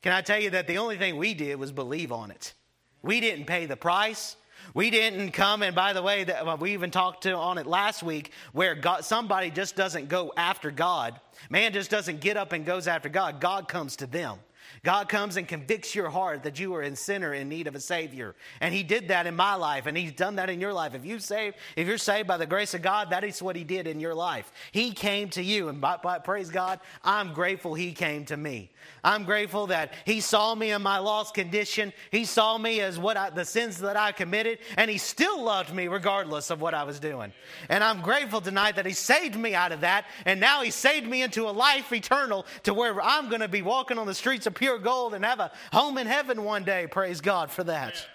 Can 0.02 0.14
I 0.14 0.22
tell 0.22 0.40
you 0.40 0.52
that 0.52 0.68
the 0.68 0.78
only 0.78 0.98
thing 0.98 1.18
we 1.18 1.34
did 1.34 1.58
was 1.58 1.72
believe 1.72 2.12
on 2.12 2.32
it? 2.32 2.54
We 3.02 3.22
didn't 3.22 3.46
pay 3.46 3.66
the 3.66 3.78
price. 3.78 4.36
We 4.74 4.90
didn't 4.90 5.32
come, 5.32 5.64
and 5.64 5.76
by 5.76 5.94
the 5.94 6.02
way, 6.02 6.24
that 6.24 6.60
we 6.60 6.74
even 6.74 6.92
talked 6.92 7.24
to 7.24 7.36
on 7.36 7.58
it 7.58 7.68
last 7.68 8.04
week, 8.04 8.32
where 8.54 8.76
God, 8.76 9.04
somebody 9.04 9.52
just 9.52 9.76
doesn't 9.76 10.08
go 10.08 10.34
after 10.38 10.72
God. 10.72 11.20
Man 11.50 11.74
just 11.74 11.92
doesn't 11.92 12.22
get 12.22 12.38
up 12.38 12.52
and 12.52 12.66
goes 12.66 12.88
after 12.88 13.10
God. 13.10 13.42
God 13.42 13.68
comes 13.68 13.96
to 13.98 14.08
them. 14.08 14.38
God 14.84 15.10
comes 15.10 15.38
and 15.38 15.48
convicts 15.48 15.94
your 15.94 16.10
heart 16.10 16.44
that 16.44 16.60
you 16.60 16.74
are 16.76 16.82
a 16.82 16.96
sinner 16.96 17.34
in 17.34 17.50
need 17.50 17.68
of 17.68 17.76
a 17.76 17.80
Savior. 17.80 18.36
And 18.60 18.74
He 18.74 18.84
did 18.84 19.10
that 19.10 19.28
in 19.28 19.36
my 19.36 19.56
life, 19.56 19.86
and 19.86 19.98
He's 19.98 20.12
done 20.12 20.36
that 20.38 20.50
in 20.50 20.60
your 20.60 20.74
life. 20.74 20.96
If 20.96 21.06
you 21.06 21.20
saved, 21.20 21.58
if 21.76 21.88
you're 21.88 21.98
saved 21.98 22.28
by 22.28 22.38
the 22.38 22.46
grace 22.46 22.74
of 22.74 22.82
God, 22.82 23.10
that 23.12 23.24
is 23.24 23.42
what 23.42 23.56
He 23.56 23.64
did 23.64 23.88
in 23.88 24.00
your 24.00 24.16
life. 24.16 24.52
He 24.72 24.92
came 24.92 25.30
to 25.30 25.44
you, 25.44 25.70
and 25.70 25.80
by, 25.80 25.98
by, 25.98 26.20
praise 26.20 26.50
God, 26.50 26.80
I'm 27.04 27.34
grateful 27.34 27.74
He 27.74 27.92
came 27.94 28.26
to 28.26 28.38
me. 28.38 28.72
I'm 29.04 29.24
grateful 29.24 29.68
that 29.68 29.94
He 30.06 30.22
saw 30.22 30.56
me 30.56 30.72
in 30.72 30.82
my 30.82 31.00
lost 31.00 31.34
condition. 31.34 31.94
He 32.12 32.26
saw 32.26 32.58
me 32.58 32.82
as 32.82 32.98
what 32.98 33.18
I, 33.18 33.30
the 33.30 33.46
sins 33.46 33.80
that 33.80 33.98
I 33.98 34.12
committed, 34.12 34.60
and 34.78 34.90
He 34.90 34.98
still 34.98 35.44
loved 35.44 35.74
me 35.74 35.88
regardless 35.88 36.50
of 36.50 36.62
what 36.62 36.74
I 36.74 36.84
was 36.84 37.00
doing. 37.00 37.34
And 37.70 37.84
I'm 37.84 38.02
grateful 38.02 38.42
tonight 38.42 38.76
that 38.76 38.86
He 38.86 38.94
saved 38.94 39.36
me 39.36 39.56
out 39.56 39.72
of 39.72 39.82
that, 39.82 40.06
and 40.26 40.40
now 40.40 40.62
He 40.62 40.72
saved 40.72 41.08
me 41.08 41.22
into 41.22 41.48
a 41.48 41.52
life 41.52 41.92
eternal 41.92 42.46
to 42.64 42.74
where 42.74 43.02
I'm 43.02 43.30
going 43.30 43.42
to 43.42 43.48
be 43.48 43.62
walking 43.62 43.98
on 43.98 44.08
the 44.08 44.14
streets 44.14 44.48
of 44.48 44.54
pure 44.62 44.78
gold 44.78 45.16
and 45.16 45.26
have 45.26 45.40
a 45.40 45.52
home 45.74 45.98
in 45.98 46.06
heaven 46.06 46.44
one 46.44 46.64
day. 46.64 46.86
Praise 46.86 47.20
God 47.20 47.50
for 47.50 47.64
that. 47.64 48.06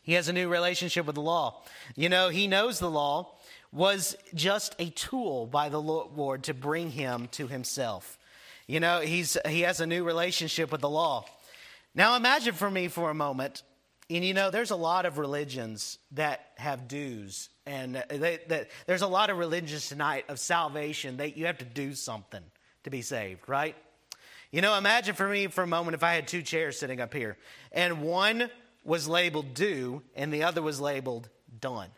He 0.00 0.12
has 0.12 0.28
a 0.28 0.32
new 0.32 0.48
relationship 0.48 1.06
with 1.06 1.16
the 1.16 1.20
law. 1.20 1.64
You 1.96 2.08
know, 2.08 2.28
He 2.28 2.46
knows 2.46 2.78
the 2.78 2.88
law 2.88 3.34
was 3.72 4.16
just 4.32 4.76
a 4.78 4.90
tool 4.90 5.46
by 5.46 5.70
the 5.70 5.82
Lord 5.82 6.44
to 6.44 6.54
bring 6.54 6.90
him 6.90 7.28
to 7.32 7.48
himself. 7.48 8.16
You 8.68 8.80
know, 8.80 9.00
he's, 9.00 9.36
he 9.46 9.62
has 9.62 9.80
a 9.80 9.86
new 9.86 10.04
relationship 10.04 10.70
with 10.70 10.80
the 10.80 10.88
law. 10.88 11.26
Now, 11.94 12.14
imagine 12.16 12.54
for 12.54 12.70
me 12.70 12.88
for 12.88 13.10
a 13.10 13.14
moment, 13.14 13.62
and 14.08 14.24
you 14.24 14.34
know, 14.34 14.50
there's 14.50 14.70
a 14.70 14.76
lot 14.76 15.04
of 15.04 15.18
religions 15.18 15.98
that 16.12 16.52
have 16.56 16.86
dues, 16.86 17.50
and 17.66 18.02
they, 18.08 18.38
that, 18.48 18.70
there's 18.86 19.02
a 19.02 19.06
lot 19.06 19.30
of 19.30 19.36
religions 19.36 19.88
tonight 19.88 20.26
of 20.28 20.38
salvation 20.38 21.16
that 21.16 21.36
you 21.36 21.46
have 21.46 21.58
to 21.58 21.64
do 21.64 21.92
something 21.94 22.42
to 22.84 22.90
be 22.90 23.02
saved, 23.02 23.48
right? 23.48 23.74
You 24.50 24.62
know, 24.62 24.78
imagine 24.78 25.14
for 25.14 25.28
me 25.28 25.46
for 25.48 25.62
a 25.62 25.66
moment 25.66 25.94
if 25.94 26.02
I 26.02 26.14
had 26.14 26.26
two 26.26 26.40
chairs 26.40 26.78
sitting 26.78 27.00
up 27.00 27.12
here, 27.12 27.36
and 27.70 28.02
one 28.02 28.50
was 28.82 29.06
labeled 29.06 29.52
do, 29.52 30.02
and 30.16 30.32
the 30.32 30.44
other 30.44 30.62
was 30.62 30.80
labeled 30.80 31.28
done. 31.60 31.90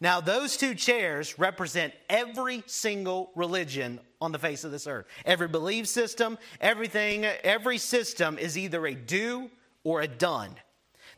Now, 0.00 0.20
those 0.20 0.56
two 0.56 0.74
chairs 0.74 1.38
represent 1.38 1.92
every 2.08 2.62
single 2.66 3.30
religion 3.34 4.00
on 4.20 4.32
the 4.32 4.38
face 4.38 4.64
of 4.64 4.72
this 4.72 4.86
earth. 4.86 5.06
Every 5.26 5.46
belief 5.46 5.86
system, 5.86 6.38
everything, 6.58 7.24
every 7.24 7.78
system 7.78 8.38
is 8.38 8.56
either 8.56 8.86
a 8.86 8.94
do 8.94 9.50
or 9.82 10.00
a 10.00 10.08
done. 10.08 10.56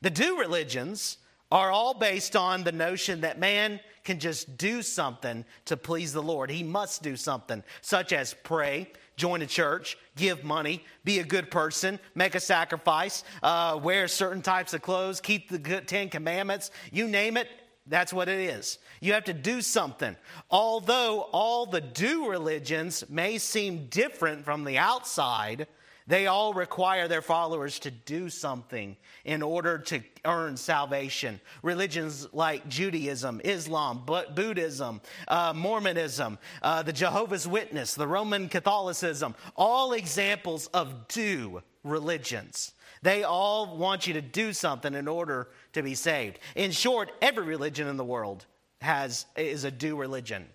The 0.02 0.10
do 0.10 0.38
religions 0.38 1.18
are 1.52 1.70
all 1.70 1.94
based 1.94 2.34
on 2.34 2.64
the 2.64 2.72
notion 2.72 3.20
that 3.20 3.38
man 3.38 3.78
can 4.02 4.18
just 4.18 4.58
do 4.58 4.82
something 4.82 5.44
to 5.66 5.76
please 5.76 6.12
the 6.12 6.22
Lord. 6.22 6.50
He 6.50 6.62
must 6.62 7.02
do 7.02 7.16
something, 7.16 7.62
such 7.80 8.12
as 8.12 8.34
pray, 8.42 8.90
join 9.16 9.40
a 9.40 9.46
church, 9.46 9.96
give 10.14 10.44
money, 10.44 10.84
be 11.04 11.18
a 11.18 11.24
good 11.24 11.50
person, 11.50 11.98
make 12.14 12.34
a 12.34 12.40
sacrifice, 12.40 13.24
uh, 13.42 13.78
wear 13.82 14.08
certain 14.08 14.42
types 14.42 14.74
of 14.74 14.82
clothes, 14.82 15.20
keep 15.20 15.48
the 15.48 15.80
Ten 15.80 16.08
Commandments, 16.10 16.70
you 16.92 17.08
name 17.08 17.36
it, 17.36 17.48
that's 17.86 18.12
what 18.12 18.28
it 18.28 18.40
is. 18.40 18.78
You 19.00 19.12
have 19.12 19.24
to 19.24 19.32
do 19.32 19.62
something. 19.62 20.16
Although 20.50 21.28
all 21.32 21.66
the 21.66 21.80
do 21.80 22.28
religions 22.28 23.04
may 23.08 23.38
seem 23.38 23.86
different 23.86 24.44
from 24.44 24.64
the 24.64 24.76
outside, 24.76 25.66
they 26.06 26.28
all 26.28 26.54
require 26.54 27.08
their 27.08 27.22
followers 27.22 27.80
to 27.80 27.90
do 27.90 28.28
something 28.28 28.96
in 29.24 29.42
order 29.42 29.78
to 29.78 30.00
earn 30.24 30.56
salvation. 30.56 31.40
Religions 31.64 32.28
like 32.32 32.68
Judaism, 32.68 33.40
Islam, 33.44 34.04
Buddhism, 34.06 35.00
uh, 35.26 35.52
Mormonism, 35.54 36.38
uh, 36.62 36.82
the 36.84 36.92
Jehovah's 36.92 37.48
Witness, 37.48 37.94
the 37.94 38.06
Roman 38.06 38.48
Catholicism, 38.48 39.34
all 39.56 39.94
examples 39.94 40.68
of 40.68 41.08
do 41.08 41.62
religions. 41.82 42.74
They 43.02 43.24
all 43.24 43.76
want 43.76 44.06
you 44.06 44.14
to 44.14 44.22
do 44.22 44.52
something 44.52 44.94
in 44.94 45.08
order 45.08 45.48
to 45.72 45.82
be 45.82 45.94
saved. 45.94 46.38
In 46.54 46.70
short, 46.70 47.10
every 47.20 47.44
religion 47.44 47.88
in 47.88 47.96
the 47.96 48.04
world 48.04 48.46
has 48.80 49.26
is 49.36 49.64
a 49.64 49.70
do 49.72 49.96
religion 49.96 50.46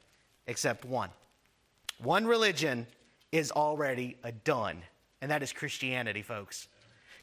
except 0.48 0.86
one. 0.86 1.10
One 2.02 2.26
religion 2.26 2.88
is 3.32 3.52
already 3.52 4.18
a 4.24 4.32
done 4.32 4.82
and 5.22 5.32
that 5.32 5.44
is 5.44 5.54
Christianity, 5.54 6.22
folks. 6.22 6.68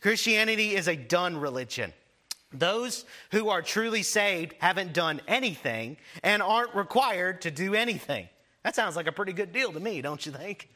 Christianity 0.00 0.74
is 0.74 0.88
a 0.88 0.96
done 0.96 1.37
religion. 1.37 1.92
Those 2.52 3.04
who 3.32 3.50
are 3.50 3.61
truly 3.61 4.02
saved 4.02 4.54
haven't 4.58 4.94
done 4.94 5.20
anything 5.28 5.98
and 6.22 6.40
aren't 6.40 6.74
required 6.74 7.42
to 7.42 7.50
do 7.50 7.74
anything. 7.74 8.28
That 8.62 8.74
sounds 8.74 8.96
like 8.96 9.06
a 9.06 9.12
pretty 9.12 9.32
good 9.32 9.52
deal 9.52 9.72
to 9.72 9.80
me, 9.80 10.00
don't 10.00 10.24
you 10.24 10.32
think? 10.32 10.68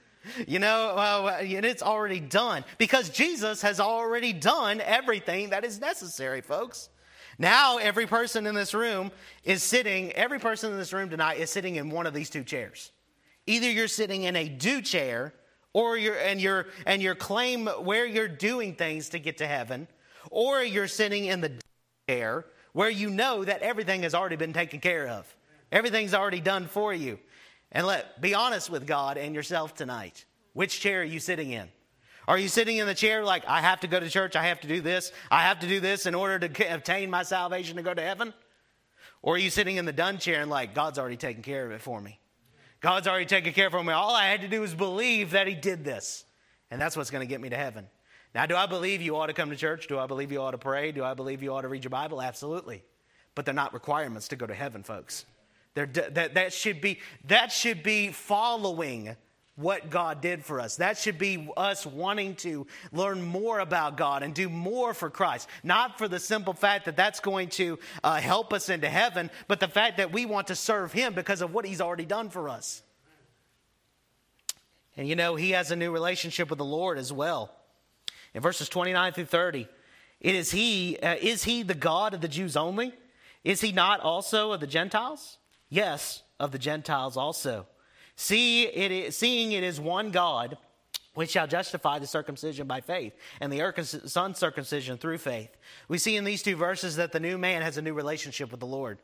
You 0.47 0.59
know, 0.59 0.89
uh, 0.91 1.39
it's 1.41 1.83
already 1.83 2.21
done 2.21 2.65
because 2.79 3.09
Jesus 3.11 3.63
has 3.63 3.81
already 3.81 4.33
done 4.33 4.81
everything 4.81 5.51
that 5.51 5.65
is 5.65 5.81
necessary, 5.81 6.41
folks. 6.41 6.91
Now, 7.39 7.79
every 7.79 8.07
person 8.07 8.47
in 8.47 8.55
this 8.55 8.75
room 8.75 9.11
is 9.43 9.63
sitting, 9.63 10.13
every 10.13 10.39
person 10.39 10.73
in 10.73 10.79
this 10.79 10.93
room 10.93 11.11
tonight 11.11 11.39
is 11.39 11.51
sitting 11.51 11.77
in 11.77 11.91
one 11.91 12.07
of 12.07 12.15
these 12.15 12.31
two 12.31 12.45
chairs. 12.45 12.93
Either 13.47 13.71
you're 13.71 13.89
sitting 13.89 14.25
in 14.25 14.37
a 14.37 14.49
do 14.49 14.81
chair 14.81 15.35
or 15.73 15.97
your 15.97 16.17
and 16.17 16.41
your 16.41 16.67
and 16.87 17.03
your 17.03 17.15
claim 17.15 17.67
where 17.67 18.07
you're 18.07 18.29
doing 18.29 18.75
things 18.75 19.11
to 19.11 19.19
get 19.19 19.39
to 19.39 19.47
heaven, 19.47 19.89
or 20.31 20.63
you're 20.63 20.89
sitting 20.89 21.27
in 21.27 21.41
the 21.41 21.53
chair 22.09 22.45
where 22.73 22.91
you 22.91 23.11
know 23.11 23.45
that 23.45 23.63
everything 23.63 24.03
has 24.03 24.15
already 24.15 24.37
been 24.37 24.53
taken 24.53 24.81
care 24.81 25.09
of. 25.09 25.35
Everything's 25.71 26.15
already 26.15 26.41
done 26.41 26.67
for 26.67 26.93
you. 26.93 27.19
And 27.71 27.87
let 27.87 28.21
be 28.21 28.35
honest 28.35 28.71
with 28.71 28.87
God 28.87 29.17
and 29.17 29.35
yourself 29.35 29.75
tonight. 29.75 30.25
Which 30.53 30.81
chair 30.81 31.01
are 31.01 31.05
you 31.05 31.21
sitting 31.21 31.51
in? 31.51 31.69
Are 32.29 32.39
you 32.39 32.49
sitting 32.49 32.77
in 32.77 32.87
the 32.87 32.95
chair 32.95 33.25
like 33.25 33.45
I 33.49 33.61
have 33.61 33.81
to 33.81 33.89
go 33.89 33.99
to 33.99 34.09
church, 34.09 34.37
I 34.37 34.45
have 34.45 34.61
to 34.61 34.69
do 34.69 34.81
this, 34.81 35.13
I 35.31 35.43
have 35.43 35.61
to 35.61 35.67
do 35.67 35.81
this 35.81 36.07
in 36.07 36.15
order 36.15 36.47
to 36.47 36.75
obtain 36.75 37.11
my 37.11 37.23
salvation 37.25 37.77
to 37.77 37.83
go 37.83 37.95
to 37.95 38.03
heaven? 38.03 38.33
Or 39.23 39.35
are 39.35 39.39
you 39.39 39.51
sitting 39.51 39.77
in 39.77 39.87
the 39.87 39.93
done 39.93 40.19
chair 40.19 40.41
and 40.41 40.51
like 40.51 40.75
God's 40.75 40.99
already 40.99 41.17
taken 41.17 41.43
care 41.43 41.67
of 41.67 41.73
it 41.73 41.81
for 41.81 42.01
me? 42.01 42.19
God's 42.83 43.07
already 43.07 43.27
taken 43.27 43.53
care 43.53 43.69
of 43.69 43.87
me. 43.87 43.93
All 43.93 44.15
I 44.15 44.27
had 44.27 44.41
to 44.43 44.49
do 44.49 44.61
was 44.61 44.75
believe 44.75 45.31
that 45.31 45.47
He 45.47 45.55
did 45.55 45.85
this. 45.85 46.25
And 46.71 46.81
that's 46.81 46.97
what's 46.97 47.11
going 47.11 47.27
to 47.27 47.29
get 47.29 47.41
me 47.41 47.49
to 47.51 47.57
heaven. 47.57 47.87
Now, 48.35 48.47
do 48.47 48.57
I 48.57 48.67
believe 48.67 49.03
you 49.03 49.17
ought 49.17 49.27
to 49.27 49.35
come 49.35 49.51
to 49.51 49.57
church? 49.57 49.87
Do 49.89 49.99
I 49.99 50.07
believe 50.07 50.33
you 50.33 50.41
ought 50.41 50.53
to 50.53 50.59
pray? 50.59 50.91
Do 50.91 51.05
I 51.05 51.15
believe 51.15 51.43
you 51.43 51.53
ought 51.53 51.63
to 51.63 51.69
read 51.69 51.85
your 51.85 51.91
Bible? 51.91 52.21
Absolutely. 52.21 52.83
But 53.35 53.45
they're 53.45 53.55
not 53.55 53.75
requirements 53.75 54.29
to 54.29 54.37
go 54.37 54.47
to 54.47 54.55
heaven, 54.55 54.83
folks. 54.83 55.27
They're, 55.75 55.87
that, 55.87 56.35
that, 56.35 56.53
should 56.53 56.81
be, 56.81 56.99
that 57.27 57.53
should 57.53 57.83
be 57.83 58.09
following 58.11 59.17
what 59.57 59.91
God 59.91 60.23
did 60.23 60.45
for 60.45 60.61
us. 60.61 60.77
That 60.77 60.97
should 60.97 61.19
be 61.19 61.51
us 61.57 61.85
wanting 61.85 62.37
to 62.37 62.67
learn 62.91 63.23
more 63.23 63.61
about 63.61 63.97
God 63.97 64.23
and 64.23 64.35
do 64.35 64.49
more 64.49 64.95
for 64.95 65.11
Christ. 65.11 65.49
Not 65.63 65.99
for 65.99 66.09
the 66.09 66.19
simple 66.19 66.55
fact 66.55 66.87
that 66.87 66.97
that's 66.97 67.21
going 67.21 67.51
to 67.51 67.79
uh, 68.03 68.17
help 68.17 68.53
us 68.53 68.69
into 68.71 68.89
heaven, 68.89 69.31
but 69.49 69.61
the 69.61 69.69
fact 69.69 69.99
that 69.99 70.13
we 70.13 70.25
want 70.25 70.47
to 70.47 70.57
serve 70.57 70.93
Him 70.93 71.13
because 71.13 71.43
of 71.43 71.53
what 71.53 71.67
He's 71.67 71.81
already 71.81 72.07
done 72.07 72.31
for 72.31 72.49
us. 72.49 72.83
And 74.97 75.07
you 75.07 75.17
know, 75.17 75.37
He 75.37 75.51
has 75.51 75.71
a 75.71 75.77
new 75.77 75.93
relationship 75.93 76.49
with 76.49 76.59
the 76.59 76.65
Lord 76.65 76.99
as 76.99 77.13
well. 77.13 77.51
In 78.35 78.41
verses 78.41 78.71
29 78.71 79.13
through 79.13 79.27
30, 79.27 79.69
it 80.21 80.35
is 80.35 80.51
He, 80.51 80.99
uh, 81.03 81.17
is 81.21 81.45
He 81.45 81.63
the 81.63 81.75
God 81.75 82.15
of 82.15 82.23
the 82.23 82.29
Jews 82.29 82.57
only? 82.57 82.95
Is 83.45 83.61
He 83.61 83.73
not 83.73 84.01
also 84.01 84.53
of 84.53 84.61
the 84.61 84.67
Gentiles? 84.67 85.37
Yes, 85.69 86.23
of 86.41 86.53
the 86.53 86.59
Gentiles 86.59 87.19
also. 87.19 87.67
See, 88.17 88.65
it 88.65 88.91
is, 88.91 89.17
seeing 89.17 89.53
it 89.53 89.65
is 89.65 89.81
one 89.81 90.11
God, 90.11 90.59
which 91.15 91.31
shall 91.31 91.47
justify 91.47 91.99
the 91.99 92.07
circumcision 92.07 92.67
by 92.67 92.81
faith 92.81 93.15
and 93.41 93.53
the 93.53 93.61
uncircumcision 94.17 94.99
through 94.99 95.19
faith. 95.19 95.51
We 95.89 95.99
see 95.99 96.17
in 96.17 96.25
these 96.25 96.43
two 96.43 96.57
verses 96.57 96.97
that 96.97 97.13
the 97.13 97.21
new 97.21 97.37
man 97.37 97.63
has 97.63 97.77
a 97.77 97.83
new 97.83 97.95
relationship 97.95 98.51
with 98.51 98.61
the 98.61 98.67
Lord. 98.67 98.99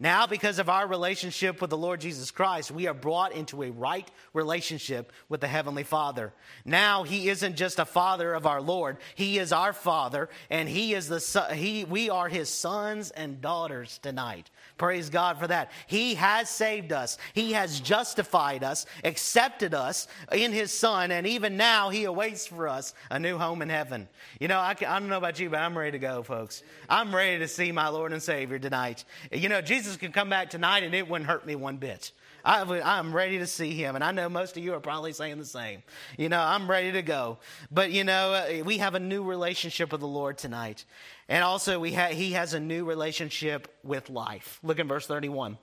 Now, 0.00 0.26
because 0.26 0.58
of 0.58 0.68
our 0.68 0.86
relationship 0.88 1.60
with 1.60 1.70
the 1.70 1.76
Lord 1.76 2.00
Jesus 2.00 2.30
Christ, 2.30 2.72
we 2.72 2.88
are 2.88 2.94
brought 2.94 3.32
into 3.32 3.62
a 3.62 3.70
right 3.70 4.10
relationship 4.32 5.12
with 5.28 5.40
the 5.40 5.46
Heavenly 5.46 5.84
Father. 5.84 6.32
Now, 6.64 7.04
He 7.04 7.28
isn't 7.28 7.56
just 7.56 7.78
a 7.78 7.84
Father 7.84 8.34
of 8.34 8.46
our 8.46 8.60
Lord; 8.60 8.96
He 9.14 9.38
is 9.38 9.52
our 9.52 9.72
Father, 9.72 10.28
and 10.50 10.68
He 10.68 10.94
is 10.94 11.08
the 11.08 11.54
He. 11.54 11.84
We 11.84 12.10
are 12.10 12.28
His 12.28 12.48
sons 12.48 13.10
and 13.12 13.40
daughters 13.40 13.98
tonight. 14.02 14.50
Praise 14.78 15.10
God 15.10 15.38
for 15.38 15.46
that. 15.46 15.70
He 15.86 16.14
has 16.14 16.50
saved 16.50 16.92
us. 16.92 17.18
He 17.34 17.52
has 17.52 17.80
justified 17.80 18.64
us, 18.64 18.86
accepted 19.04 19.74
us 19.74 20.08
in 20.32 20.52
His 20.52 20.72
Son, 20.72 21.10
and 21.10 21.26
even 21.26 21.56
now 21.56 21.90
He 21.90 22.04
awaits 22.04 22.46
for 22.46 22.68
us 22.68 22.94
a 23.10 23.18
new 23.18 23.38
home 23.38 23.62
in 23.62 23.68
heaven. 23.68 24.08
You 24.40 24.48
know, 24.48 24.58
I, 24.58 24.74
can, 24.74 24.88
I 24.88 24.98
don't 24.98 25.08
know 25.08 25.18
about 25.18 25.38
you, 25.38 25.50
but 25.50 25.60
I'm 25.60 25.76
ready 25.76 25.92
to 25.92 25.98
go, 25.98 26.22
folks. 26.22 26.62
I'm 26.88 27.14
ready 27.14 27.38
to 27.38 27.48
see 27.48 27.70
my 27.72 27.88
Lord 27.88 28.12
and 28.12 28.22
Savior 28.22 28.58
tonight. 28.58 29.04
You 29.30 29.48
know, 29.48 29.60
Jesus 29.60 29.96
could 29.96 30.12
come 30.12 30.28
back 30.28 30.50
tonight 30.50 30.82
and 30.82 30.94
it 30.94 31.08
wouldn't 31.08 31.28
hurt 31.28 31.46
me 31.46 31.54
one 31.54 31.76
bit. 31.76 32.12
I, 32.44 32.98
am 32.98 33.14
ready 33.14 33.38
to 33.38 33.46
see 33.46 33.74
him. 33.74 33.94
And 33.94 34.02
I 34.02 34.12
know 34.12 34.28
most 34.28 34.56
of 34.56 34.62
you 34.62 34.74
are 34.74 34.80
probably 34.80 35.12
saying 35.12 35.38
the 35.38 35.44
same. 35.44 35.82
You 36.16 36.28
know, 36.28 36.40
I'm 36.40 36.68
ready 36.68 36.92
to 36.92 37.02
go. 37.02 37.38
But, 37.70 37.92
you 37.92 38.04
know, 38.04 38.32
uh, 38.32 38.64
we 38.64 38.78
have 38.78 38.94
a 38.94 39.00
new 39.00 39.22
relationship 39.22 39.92
with 39.92 40.00
the 40.00 40.06
Lord 40.06 40.38
tonight. 40.38 40.84
And 41.28 41.44
also, 41.44 41.78
we 41.78 41.92
ha- 41.92 42.08
he 42.08 42.32
has 42.32 42.54
a 42.54 42.60
new 42.60 42.84
relationship 42.84 43.74
with 43.82 44.10
life. 44.10 44.58
Look 44.62 44.78
in 44.78 44.88
verse 44.88 45.06
31. 45.06 45.58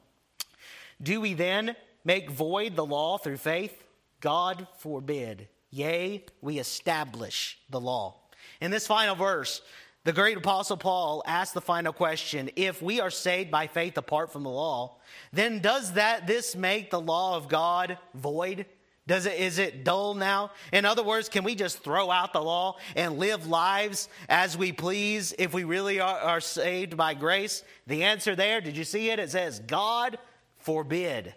Do 1.02 1.22
we 1.22 1.34
then 1.34 1.76
make 2.04 2.30
void 2.30 2.76
the 2.76 2.86
law 2.86 3.18
through 3.18 3.38
faith? 3.38 3.84
God 4.22 4.68
forbid. 4.78 5.48
Yea, 5.72 6.26
we 6.42 6.60
establish 6.60 7.60
the 7.70 7.80
law. 7.80 8.16
In 8.60 8.72
this 8.72 8.88
final 8.88 9.16
verse, 9.16 9.62
the 10.06 10.14
great 10.14 10.38
apostle 10.38 10.78
Paul 10.78 11.22
asked 11.26 11.54
the 11.54 11.62
final 11.62 11.92
question 11.92 12.50
if 12.56 12.82
we 12.82 13.02
are 13.02 13.10
saved 13.10 13.52
by 13.52 13.68
faith 13.68 13.98
apart 13.98 14.32
from 14.32 14.44
the 14.44 14.50
law, 14.50 14.98
then 15.34 15.60
does 15.60 15.94
that 15.94 16.26
this 16.26 16.56
make 16.56 16.90
the 16.90 17.02
law 17.02 17.36
of 17.36 17.50
God 17.50 17.98
void? 18.14 18.66
Does 19.08 19.26
it 19.26 19.40
is 19.40 19.58
it 19.58 19.84
dull 19.84 20.14
now? 20.14 20.52
In 20.72 20.86
other 20.86 21.04
words, 21.04 21.30
can 21.30 21.44
we 21.44 21.56
just 21.56 21.84
throw 21.84 22.12
out 22.12 22.32
the 22.32 22.42
law 22.42 22.78
and 22.96 23.18
live 23.18 23.48
lives 23.48 24.08
as 24.30 24.58
we 24.58 24.72
please 24.72 25.34
if 25.38 25.54
we 25.54 25.64
really 25.64 26.00
are, 26.00 26.20
are 26.20 26.42
saved 26.42 26.96
by 26.96 27.14
grace? 27.14 27.64
The 27.88 28.04
answer 28.04 28.36
there, 28.36 28.62
did 28.62 28.78
you 28.78 28.84
see 28.84 29.10
it? 29.10 29.20
It 29.20 29.32
says, 29.32 29.60
God 29.60 30.18
forbid. 30.60 31.34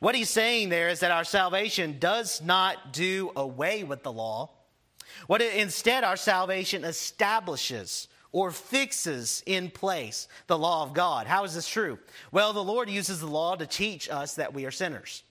What 0.00 0.16
he's 0.16 0.30
saying 0.30 0.68
there 0.68 0.88
is 0.88 1.00
that 1.00 1.12
our 1.12 1.24
salvation 1.24 1.98
does 1.98 2.42
not 2.42 2.92
do 2.92 3.30
away 3.36 3.84
with 3.84 4.02
the 4.02 4.12
law 4.12 4.50
what 5.26 5.42
instead, 5.42 6.04
our 6.04 6.16
salvation 6.16 6.84
establishes 6.84 8.08
or 8.32 8.50
fixes 8.50 9.42
in 9.46 9.70
place 9.70 10.28
the 10.46 10.58
law 10.58 10.82
of 10.82 10.92
God. 10.92 11.26
How 11.26 11.44
is 11.44 11.54
this 11.54 11.68
true? 11.68 11.98
Well, 12.32 12.52
the 12.52 12.62
Lord 12.62 12.90
uses 12.90 13.20
the 13.20 13.26
law 13.26 13.56
to 13.56 13.66
teach 13.66 14.10
us 14.10 14.34
that 14.34 14.52
we 14.52 14.66
are 14.66 14.70
sinners. 14.70 15.22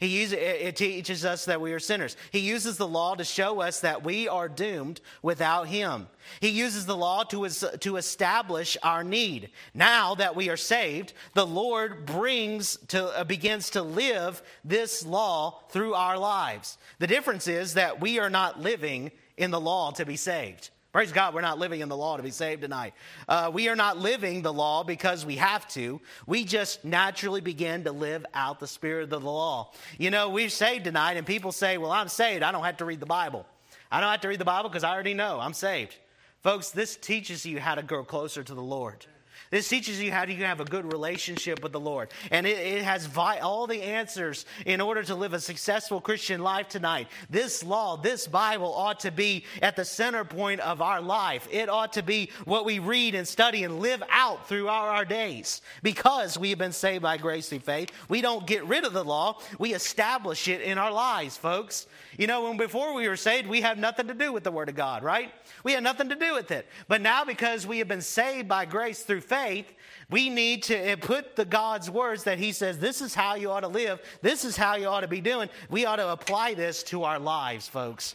He 0.00 0.06
uses, 0.06 0.38
it 0.40 0.76
teaches 0.76 1.24
us 1.24 1.44
that 1.44 1.60
we 1.60 1.72
are 1.72 1.78
sinners. 1.78 2.16
He 2.30 2.40
uses 2.40 2.76
the 2.76 2.88
law 2.88 3.14
to 3.14 3.24
show 3.24 3.60
us 3.60 3.80
that 3.80 4.04
we 4.04 4.28
are 4.28 4.48
doomed 4.48 5.00
without 5.22 5.68
Him. 5.68 6.08
He 6.40 6.48
uses 6.48 6.86
the 6.86 6.96
law 6.96 7.24
to, 7.24 7.48
to 7.48 7.96
establish 7.96 8.76
our 8.82 9.04
need. 9.04 9.50
Now 9.74 10.14
that 10.16 10.34
we 10.34 10.48
are 10.48 10.56
saved, 10.56 11.12
the 11.34 11.46
Lord 11.46 12.06
brings 12.06 12.76
to, 12.88 13.06
uh, 13.18 13.24
begins 13.24 13.70
to 13.70 13.82
live 13.82 14.42
this 14.64 15.04
law 15.04 15.60
through 15.70 15.94
our 15.94 16.18
lives. 16.18 16.78
The 16.98 17.06
difference 17.06 17.46
is 17.46 17.74
that 17.74 18.00
we 18.00 18.18
are 18.18 18.30
not 18.30 18.60
living 18.60 19.12
in 19.36 19.50
the 19.50 19.60
law 19.60 19.90
to 19.92 20.04
be 20.04 20.16
saved. 20.16 20.70
Praise 20.92 21.10
God, 21.10 21.34
we're 21.34 21.40
not 21.40 21.58
living 21.58 21.80
in 21.80 21.88
the 21.88 21.96
law 21.96 22.18
to 22.18 22.22
be 22.22 22.30
saved 22.30 22.60
tonight. 22.60 22.92
Uh, 23.26 23.50
we 23.52 23.70
are 23.70 23.76
not 23.76 23.96
living 23.96 24.42
the 24.42 24.52
law 24.52 24.84
because 24.84 25.24
we 25.24 25.36
have 25.36 25.66
to. 25.68 26.02
We 26.26 26.44
just 26.44 26.84
naturally 26.84 27.40
begin 27.40 27.84
to 27.84 27.92
live 27.92 28.26
out 28.34 28.60
the 28.60 28.66
spirit 28.66 29.04
of 29.04 29.08
the 29.08 29.20
law. 29.20 29.72
You 29.96 30.10
know, 30.10 30.28
we're 30.28 30.50
saved 30.50 30.84
tonight, 30.84 31.16
and 31.16 31.26
people 31.26 31.50
say, 31.50 31.78
Well, 31.78 31.90
I'm 31.90 32.08
saved. 32.08 32.42
I 32.42 32.52
don't 32.52 32.64
have 32.64 32.76
to 32.76 32.84
read 32.84 33.00
the 33.00 33.06
Bible. 33.06 33.46
I 33.90 34.00
don't 34.00 34.10
have 34.10 34.20
to 34.20 34.28
read 34.28 34.40
the 34.40 34.44
Bible 34.44 34.68
because 34.68 34.84
I 34.84 34.92
already 34.92 35.14
know 35.14 35.40
I'm 35.40 35.54
saved. 35.54 35.96
Folks, 36.42 36.70
this 36.70 36.96
teaches 36.96 37.46
you 37.46 37.58
how 37.58 37.74
to 37.74 37.82
grow 37.82 38.04
closer 38.04 38.44
to 38.44 38.54
the 38.54 38.62
Lord. 38.62 39.06
This 39.52 39.68
teaches 39.68 40.00
you 40.00 40.10
how 40.10 40.24
you 40.24 40.46
have 40.46 40.60
a 40.60 40.64
good 40.64 40.90
relationship 40.90 41.62
with 41.62 41.72
the 41.72 41.78
Lord. 41.78 42.08
And 42.30 42.46
it, 42.46 42.56
it 42.56 42.82
has 42.84 43.04
vi- 43.04 43.40
all 43.40 43.66
the 43.66 43.82
answers 43.82 44.46
in 44.64 44.80
order 44.80 45.02
to 45.02 45.14
live 45.14 45.34
a 45.34 45.40
successful 45.40 46.00
Christian 46.00 46.40
life 46.42 46.70
tonight. 46.70 47.08
This 47.28 47.62
law, 47.62 47.98
this 47.98 48.26
Bible 48.26 48.72
ought 48.72 49.00
to 49.00 49.10
be 49.10 49.44
at 49.60 49.76
the 49.76 49.84
center 49.84 50.24
point 50.24 50.60
of 50.60 50.80
our 50.80 51.02
life. 51.02 51.46
It 51.50 51.68
ought 51.68 51.92
to 51.92 52.02
be 52.02 52.30
what 52.46 52.64
we 52.64 52.78
read 52.78 53.14
and 53.14 53.28
study 53.28 53.62
and 53.62 53.80
live 53.80 54.02
out 54.08 54.48
throughout 54.48 54.88
our 54.88 55.04
days. 55.04 55.60
Because 55.82 56.38
we 56.38 56.48
have 56.48 56.58
been 56.58 56.72
saved 56.72 57.02
by 57.02 57.18
grace 57.18 57.50
through 57.50 57.58
faith, 57.58 57.90
we 58.08 58.22
don't 58.22 58.46
get 58.46 58.64
rid 58.64 58.86
of 58.86 58.94
the 58.94 59.04
law, 59.04 59.38
we 59.58 59.74
establish 59.74 60.48
it 60.48 60.62
in 60.62 60.78
our 60.78 60.90
lives, 60.90 61.36
folks. 61.36 61.86
You 62.16 62.26
know, 62.26 62.44
when 62.44 62.56
before 62.56 62.94
we 62.94 63.06
were 63.06 63.18
saved, 63.18 63.46
we 63.48 63.60
have 63.60 63.76
nothing 63.76 64.08
to 64.08 64.14
do 64.14 64.32
with 64.32 64.44
the 64.44 64.50
Word 64.50 64.70
of 64.70 64.76
God, 64.76 65.02
right? 65.02 65.30
We 65.62 65.72
had 65.72 65.82
nothing 65.82 66.08
to 66.08 66.14
do 66.14 66.32
with 66.32 66.50
it. 66.50 66.66
But 66.88 67.02
now, 67.02 67.26
because 67.26 67.66
we 67.66 67.80
have 67.80 67.88
been 67.88 68.00
saved 68.00 68.48
by 68.48 68.64
grace 68.64 69.02
through 69.02 69.20
faith, 69.20 69.41
faith, 69.42 69.72
we 70.10 70.28
need 70.28 70.64
to 70.64 70.76
eh, 70.76 70.96
put 70.96 71.36
the 71.36 71.44
God's 71.44 71.90
words 71.90 72.24
that 72.24 72.38
He 72.38 72.52
says, 72.52 72.78
this 72.78 73.00
is 73.00 73.14
how 73.14 73.34
you 73.34 73.50
ought 73.50 73.60
to 73.60 73.68
live, 73.68 74.00
this 74.20 74.44
is 74.44 74.56
how 74.56 74.76
you 74.76 74.86
ought 74.86 75.00
to 75.00 75.08
be 75.08 75.20
doing. 75.20 75.48
We 75.70 75.86
ought 75.86 75.96
to 75.96 76.08
apply 76.08 76.54
this 76.54 76.82
to 76.84 77.04
our 77.04 77.18
lives, 77.18 77.68
folks. 77.68 78.14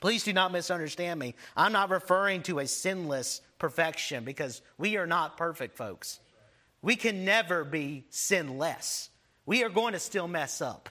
Please 0.00 0.24
do 0.24 0.32
not 0.32 0.52
misunderstand 0.52 1.20
me. 1.20 1.34
I'm 1.56 1.72
not 1.72 1.90
referring 1.90 2.42
to 2.44 2.58
a 2.58 2.66
sinless 2.66 3.42
perfection 3.58 4.24
because 4.24 4.62
we 4.78 4.96
are 4.96 5.06
not 5.06 5.36
perfect, 5.36 5.76
folks. 5.76 6.20
We 6.82 6.96
can 6.96 7.24
never 7.24 7.64
be 7.64 8.06
sinless. 8.08 9.10
We 9.44 9.62
are 9.64 9.68
going 9.68 9.92
to 9.92 9.98
still 9.98 10.28
mess 10.28 10.62
up. 10.62 10.88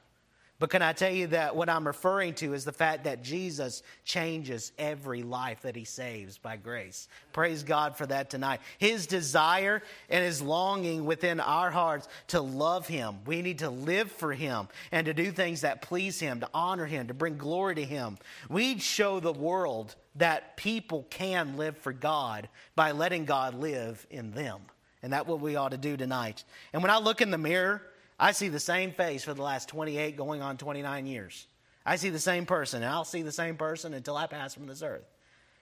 But 0.60 0.70
can 0.70 0.82
I 0.82 0.92
tell 0.92 1.12
you 1.12 1.28
that 1.28 1.56
what 1.56 1.70
I'm 1.70 1.88
referring 1.88 2.34
to 2.36 2.54
is 2.54 2.66
the 2.66 2.74
fact 2.74 3.06
that 3.06 3.24
Jesus 3.24 3.82
changes 4.04 4.74
every 4.78 5.24
life 5.24 5.62
that 5.62 5.76
he 5.76 5.86
saves 5.86 6.38
by 6.38 6.58
grace. 6.58 7.08
Praise 7.32 7.64
God 7.64 7.96
for 7.96 8.06
that 8.06 8.30
tonight. 8.30 8.60
His 8.78 9.08
desire 9.08 9.82
and 10.10 10.24
his 10.24 10.42
longing 10.42 11.06
within 11.06 11.40
our 11.40 11.72
hearts 11.72 12.10
to 12.28 12.42
love 12.42 12.88
him. 12.88 13.20
We 13.26 13.42
need 13.42 13.60
to 13.60 13.70
live 13.70 14.12
for 14.12 14.34
him 14.34 14.68
and 14.92 15.06
to 15.06 15.14
do 15.14 15.32
things 15.32 15.62
that 15.62 15.82
please 15.82 16.20
him, 16.20 16.42
to 16.42 16.50
honor 16.54 16.86
him, 16.86 17.08
to 17.08 17.14
bring 17.14 17.38
glory 17.38 17.76
to 17.76 17.84
him. 17.86 18.18
We'd 18.50 18.82
show 18.82 19.22
the 19.22 19.32
world 19.32 19.96
that 20.16 20.58
people 20.58 21.08
can 21.10 21.56
live 21.56 21.78
for 21.78 21.94
God 21.94 22.50
by 22.76 22.92
letting 22.92 23.24
God 23.24 23.54
live 23.54 24.06
in 24.12 24.32
them. 24.32 24.60
And 25.02 25.14
that's 25.14 25.26
what 25.26 25.40
we 25.40 25.56
ought 25.56 25.72
to 25.72 25.78
do 25.78 25.96
tonight. 25.96 26.44
And 26.74 26.82
when 26.82 26.92
I 26.92 27.00
look 27.00 27.22
in 27.22 27.32
the 27.32 27.38
mirror, 27.38 27.82
I 28.20 28.34
see 28.34 28.50
the 28.50 28.60
same 28.60 28.92
face 28.92 29.24
for 29.24 29.34
the 29.34 29.42
last 29.42 29.70
28 29.70 30.18
going 30.18 30.42
on 30.42 30.58
29 30.58 31.06
years. 31.06 31.48
I 31.86 31.96
see 31.96 32.10
the 32.10 32.20
same 32.20 32.46
person, 32.46 32.84
and 32.84 32.92
I'll 32.92 33.06
see 33.06 33.22
the 33.22 33.32
same 33.32 33.56
person 33.56 33.94
until 33.94 34.18
I 34.18 34.28
pass 34.28 34.54
from 34.54 34.68
this 34.68 34.84
earth. 34.84 35.08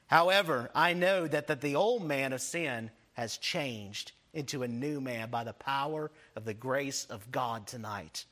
However, 0.07 0.71
I 0.73 0.93
know 0.93 1.27
that, 1.27 1.47
that 1.47 1.61
the 1.61 1.75
old 1.75 2.03
man 2.03 2.33
of 2.33 2.41
sin 2.41 2.89
has 3.13 3.37
changed 3.37 4.13
into 4.33 4.63
a 4.63 4.67
new 4.67 4.99
man 4.99 5.29
by 5.29 5.43
the 5.43 5.53
power 5.53 6.11
of 6.35 6.45
the 6.45 6.53
grace 6.53 7.05
of 7.05 7.31
God 7.31 7.67
tonight. 7.67 8.25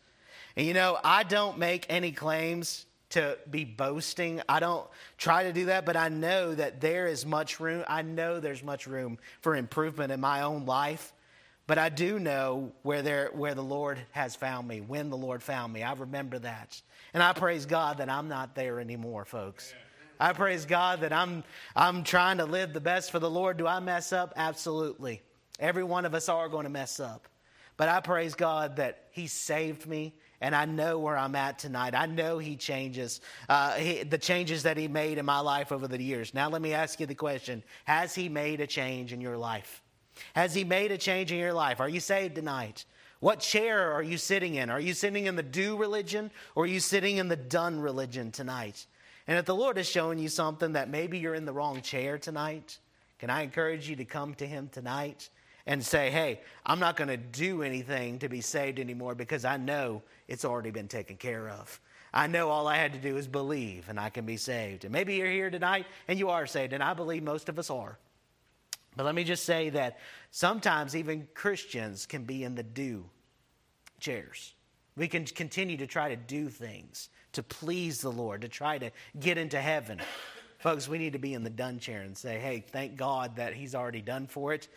And 0.55 0.65
you 0.65 0.73
know, 0.73 0.97
I 1.03 1.23
don't 1.23 1.57
make 1.57 1.85
any 1.89 2.11
claims 2.11 2.85
to 3.09 3.38
be 3.49 3.63
boasting. 3.63 4.41
I 4.47 4.59
don't 4.59 4.85
try 5.17 5.43
to 5.43 5.53
do 5.53 5.65
that, 5.65 5.85
but 5.85 5.95
I 5.95 6.09
know 6.09 6.53
that 6.53 6.81
there 6.81 7.07
is 7.07 7.25
much 7.25 7.59
room. 7.59 7.83
I 7.88 8.01
know 8.01 8.39
there's 8.39 8.63
much 8.63 8.88
room 8.88 9.19
for 9.41 9.55
improvement 9.55 10.11
in 10.11 10.19
my 10.19 10.41
own 10.41 10.65
life. 10.65 11.13
But 11.67 11.78
I 11.80 11.89
do 11.89 12.19
know 12.19 12.71
where, 12.84 13.01
there, 13.01 13.32
where 13.34 13.56
the 13.56 13.63
Lord 13.63 13.99
has 14.12 14.36
found 14.36 14.67
me, 14.67 14.82
when 14.82 15.10
the 15.10 15.17
Lord 15.17 15.41
found 15.41 15.73
me. 15.73 15.82
I 15.82 15.93
remember 15.93 16.38
that. 16.39 16.80
And 17.13 17.23
I 17.23 17.34
praise 17.34 17.65
God 17.65 17.97
that 17.97 18.10
I'm 18.10 18.28
not 18.28 18.56
there 18.56 18.80
anymore, 18.80 19.25
folks. 19.25 19.73
I 20.19 20.34
praise 20.34 20.65
God 20.65 21.01
that 21.01 21.12
I'm, 21.12 21.43
I'm 21.75 22.04
trying 22.04 22.38
to 22.38 22.45
live 22.45 22.73
the 22.73 22.82
best 22.82 23.12
for 23.12 23.19
the 23.19 23.30
Lord. 23.30 23.58
Do 23.58 23.67
I 23.67 23.80
mess 23.80 24.13
up? 24.13 24.34
Absolutely. 24.36 25.21
Every 25.60 25.84
one 25.84 26.06
of 26.06 26.13
us 26.13 26.30
are 26.30 26.49
going 26.49 26.65
to 26.65 26.69
mess 26.69 26.99
up. 26.99 27.28
But 27.78 27.89
I 27.89 27.99
praise 27.99 28.36
God 28.36 28.78
that 28.78 29.08
He 29.12 29.28
saved 29.28 29.86
me, 29.86 30.13
and 30.39 30.56
I 30.56 30.65
know 30.65 30.99
where 30.99 31.17
I'm 31.17 31.36
at 31.36 31.60
tonight. 31.60 31.93
I 31.93 32.06
know 32.06 32.38
He 32.38 32.56
changes 32.56 33.19
uh, 33.49 33.73
he, 33.73 34.04
the 34.04 34.17
changes 34.17 34.63
that 34.63 34.78
He 34.78 34.88
made 34.88 35.17
in 35.17 35.25
my 35.25 35.39
life 35.39 35.71
over 35.71 35.88
the 35.88 36.01
years. 36.01 36.34
Now, 36.34 36.49
let 36.49 36.62
me 36.62 36.73
ask 36.73 36.99
you 36.99 37.06
the 37.06 37.15
question 37.15 37.63
Has 37.84 38.15
He 38.15 38.30
made 38.30 38.62
a 38.62 38.67
change 38.67 39.12
in 39.12 39.19
your 39.19 39.38
life? 39.38 39.82
Has 40.34 40.54
He 40.54 40.63
made 40.63 40.91
a 40.91 40.97
change 40.97 41.32
in 41.32 41.38
your 41.38 41.54
life? 41.54 41.80
Are 41.80 41.89
you 41.89 41.99
saved 41.99 42.36
tonight? 42.36 42.86
What 43.19 43.39
chair 43.39 43.91
are 43.93 44.04
you 44.04 44.17
sitting 44.17 44.56
in? 44.56 44.69
Are 44.69 44.80
you 44.80 44.93
sitting 44.93 45.25
in 45.25 45.36
the 45.36 45.43
do 45.43 45.78
religion 45.78 46.32
or 46.54 46.65
are 46.65 46.67
you 46.67 46.80
sitting 46.80 47.17
in 47.17 47.28
the 47.28 47.36
done 47.36 47.80
religion 47.80 48.32
tonight? 48.32 48.86
And 49.28 49.39
if 49.39 49.45
the 49.45 49.56
Lord 49.56 49.78
is 49.78 49.89
showing 49.89 50.19
you 50.19 50.30
something 50.30 50.73
that 50.73 50.89
maybe 50.89 51.17
you're 51.17 51.34
in 51.34 51.45
the 51.45 51.54
wrong 51.54 51.82
chair 51.82 52.17
tonight, 52.17 52.78
can 53.19 53.30
I 53.30 53.41
encourage 53.41 53.89
you 53.89 53.95
to 53.95 54.06
come 54.06 54.36
to 54.36 54.45
Him 54.45 54.69
tonight 54.71 55.30
and 55.65 55.84
say, 55.84 56.12
hey, 56.12 56.41
I'm 56.65 56.80
not 56.80 56.95
going 56.95 57.08
to 57.08 57.17
do 57.17 57.63
anything 57.63 58.19
to 58.19 58.30
be 58.30 58.41
saved 58.41 58.80
anymore 58.80 59.15
because 59.15 59.45
I 59.45 59.58
know 59.58 60.04
it's 60.28 60.45
already 60.45 60.69
been 60.69 60.88
taken 60.88 61.17
care 61.17 61.49
of. 61.49 61.80
I 62.13 62.28
know 62.28 62.49
all 62.49 62.67
I 62.67 62.78
had 62.78 62.93
to 62.93 62.99
do 62.99 63.17
is 63.17 63.28
believe 63.28 63.89
and 63.89 63.99
I 63.99 64.10
can 64.10 64.25
be 64.25 64.38
saved. 64.38 64.86
And 64.86 64.93
maybe 64.93 65.15
you're 65.15 65.28
here 65.32 65.49
tonight 65.49 65.88
and 66.08 66.19
you 66.19 66.30
are 66.30 66.45
saved, 66.45 66.73
and 66.73 66.84
I 66.84 66.93
believe 66.93 67.23
most 67.23 67.49
of 67.49 67.58
us 67.58 67.69
are. 67.69 67.97
But 68.95 69.05
let 69.05 69.15
me 69.15 69.23
just 69.23 69.43
say 69.43 69.69
that 69.71 69.99
sometimes 70.31 70.95
even 70.95 71.27
Christians 71.34 72.05
can 72.05 72.23
be 72.23 72.43
in 72.43 72.55
the 72.55 72.63
do 72.63 73.05
chairs. 73.99 74.53
We 74.95 75.08
can 75.08 75.25
continue 75.25 75.77
to 75.77 75.88
try 75.88 76.10
to 76.10 76.15
do 76.15 76.49
things 76.49 77.10
to 77.34 77.43
please 77.43 78.01
the 78.01 78.12
Lord, 78.12 78.41
to 78.41 78.47
try 78.47 78.77
to 78.77 78.91
get 79.19 79.38
into 79.38 79.60
heaven. 79.60 79.99
Folks, 80.60 80.88
we 80.88 80.97
need 80.97 81.13
to 81.13 81.19
be 81.19 81.34
in 81.34 81.43
the 81.43 81.49
done 81.49 81.79
chair 81.79 82.01
and 82.01 82.17
say, 82.17 82.39
hey, 82.39 82.63
thank 82.65 82.95
God 82.95 83.36
that 83.36 83.53
He's 83.53 83.75
already 83.75 84.01
done 84.01 84.27
for 84.27 84.53
it. 84.53 84.69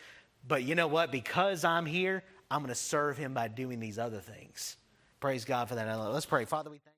But 0.47 0.63
you 0.63 0.75
know 0.75 0.87
what? 0.87 1.11
Because 1.11 1.63
I'm 1.63 1.85
here, 1.85 2.23
I'm 2.51 2.59
going 2.59 2.69
to 2.69 2.75
serve 2.75 3.17
Him 3.17 3.33
by 3.33 3.47
doing 3.47 3.79
these 3.79 3.97
other 3.97 4.19
things. 4.19 4.75
Praise 5.19 5.45
God 5.45 5.69
for 5.69 5.75
that. 5.75 5.93
Let's 5.97 6.25
pray. 6.25 6.45
Father, 6.45 6.69
we 6.69 6.77
thank 6.77 6.95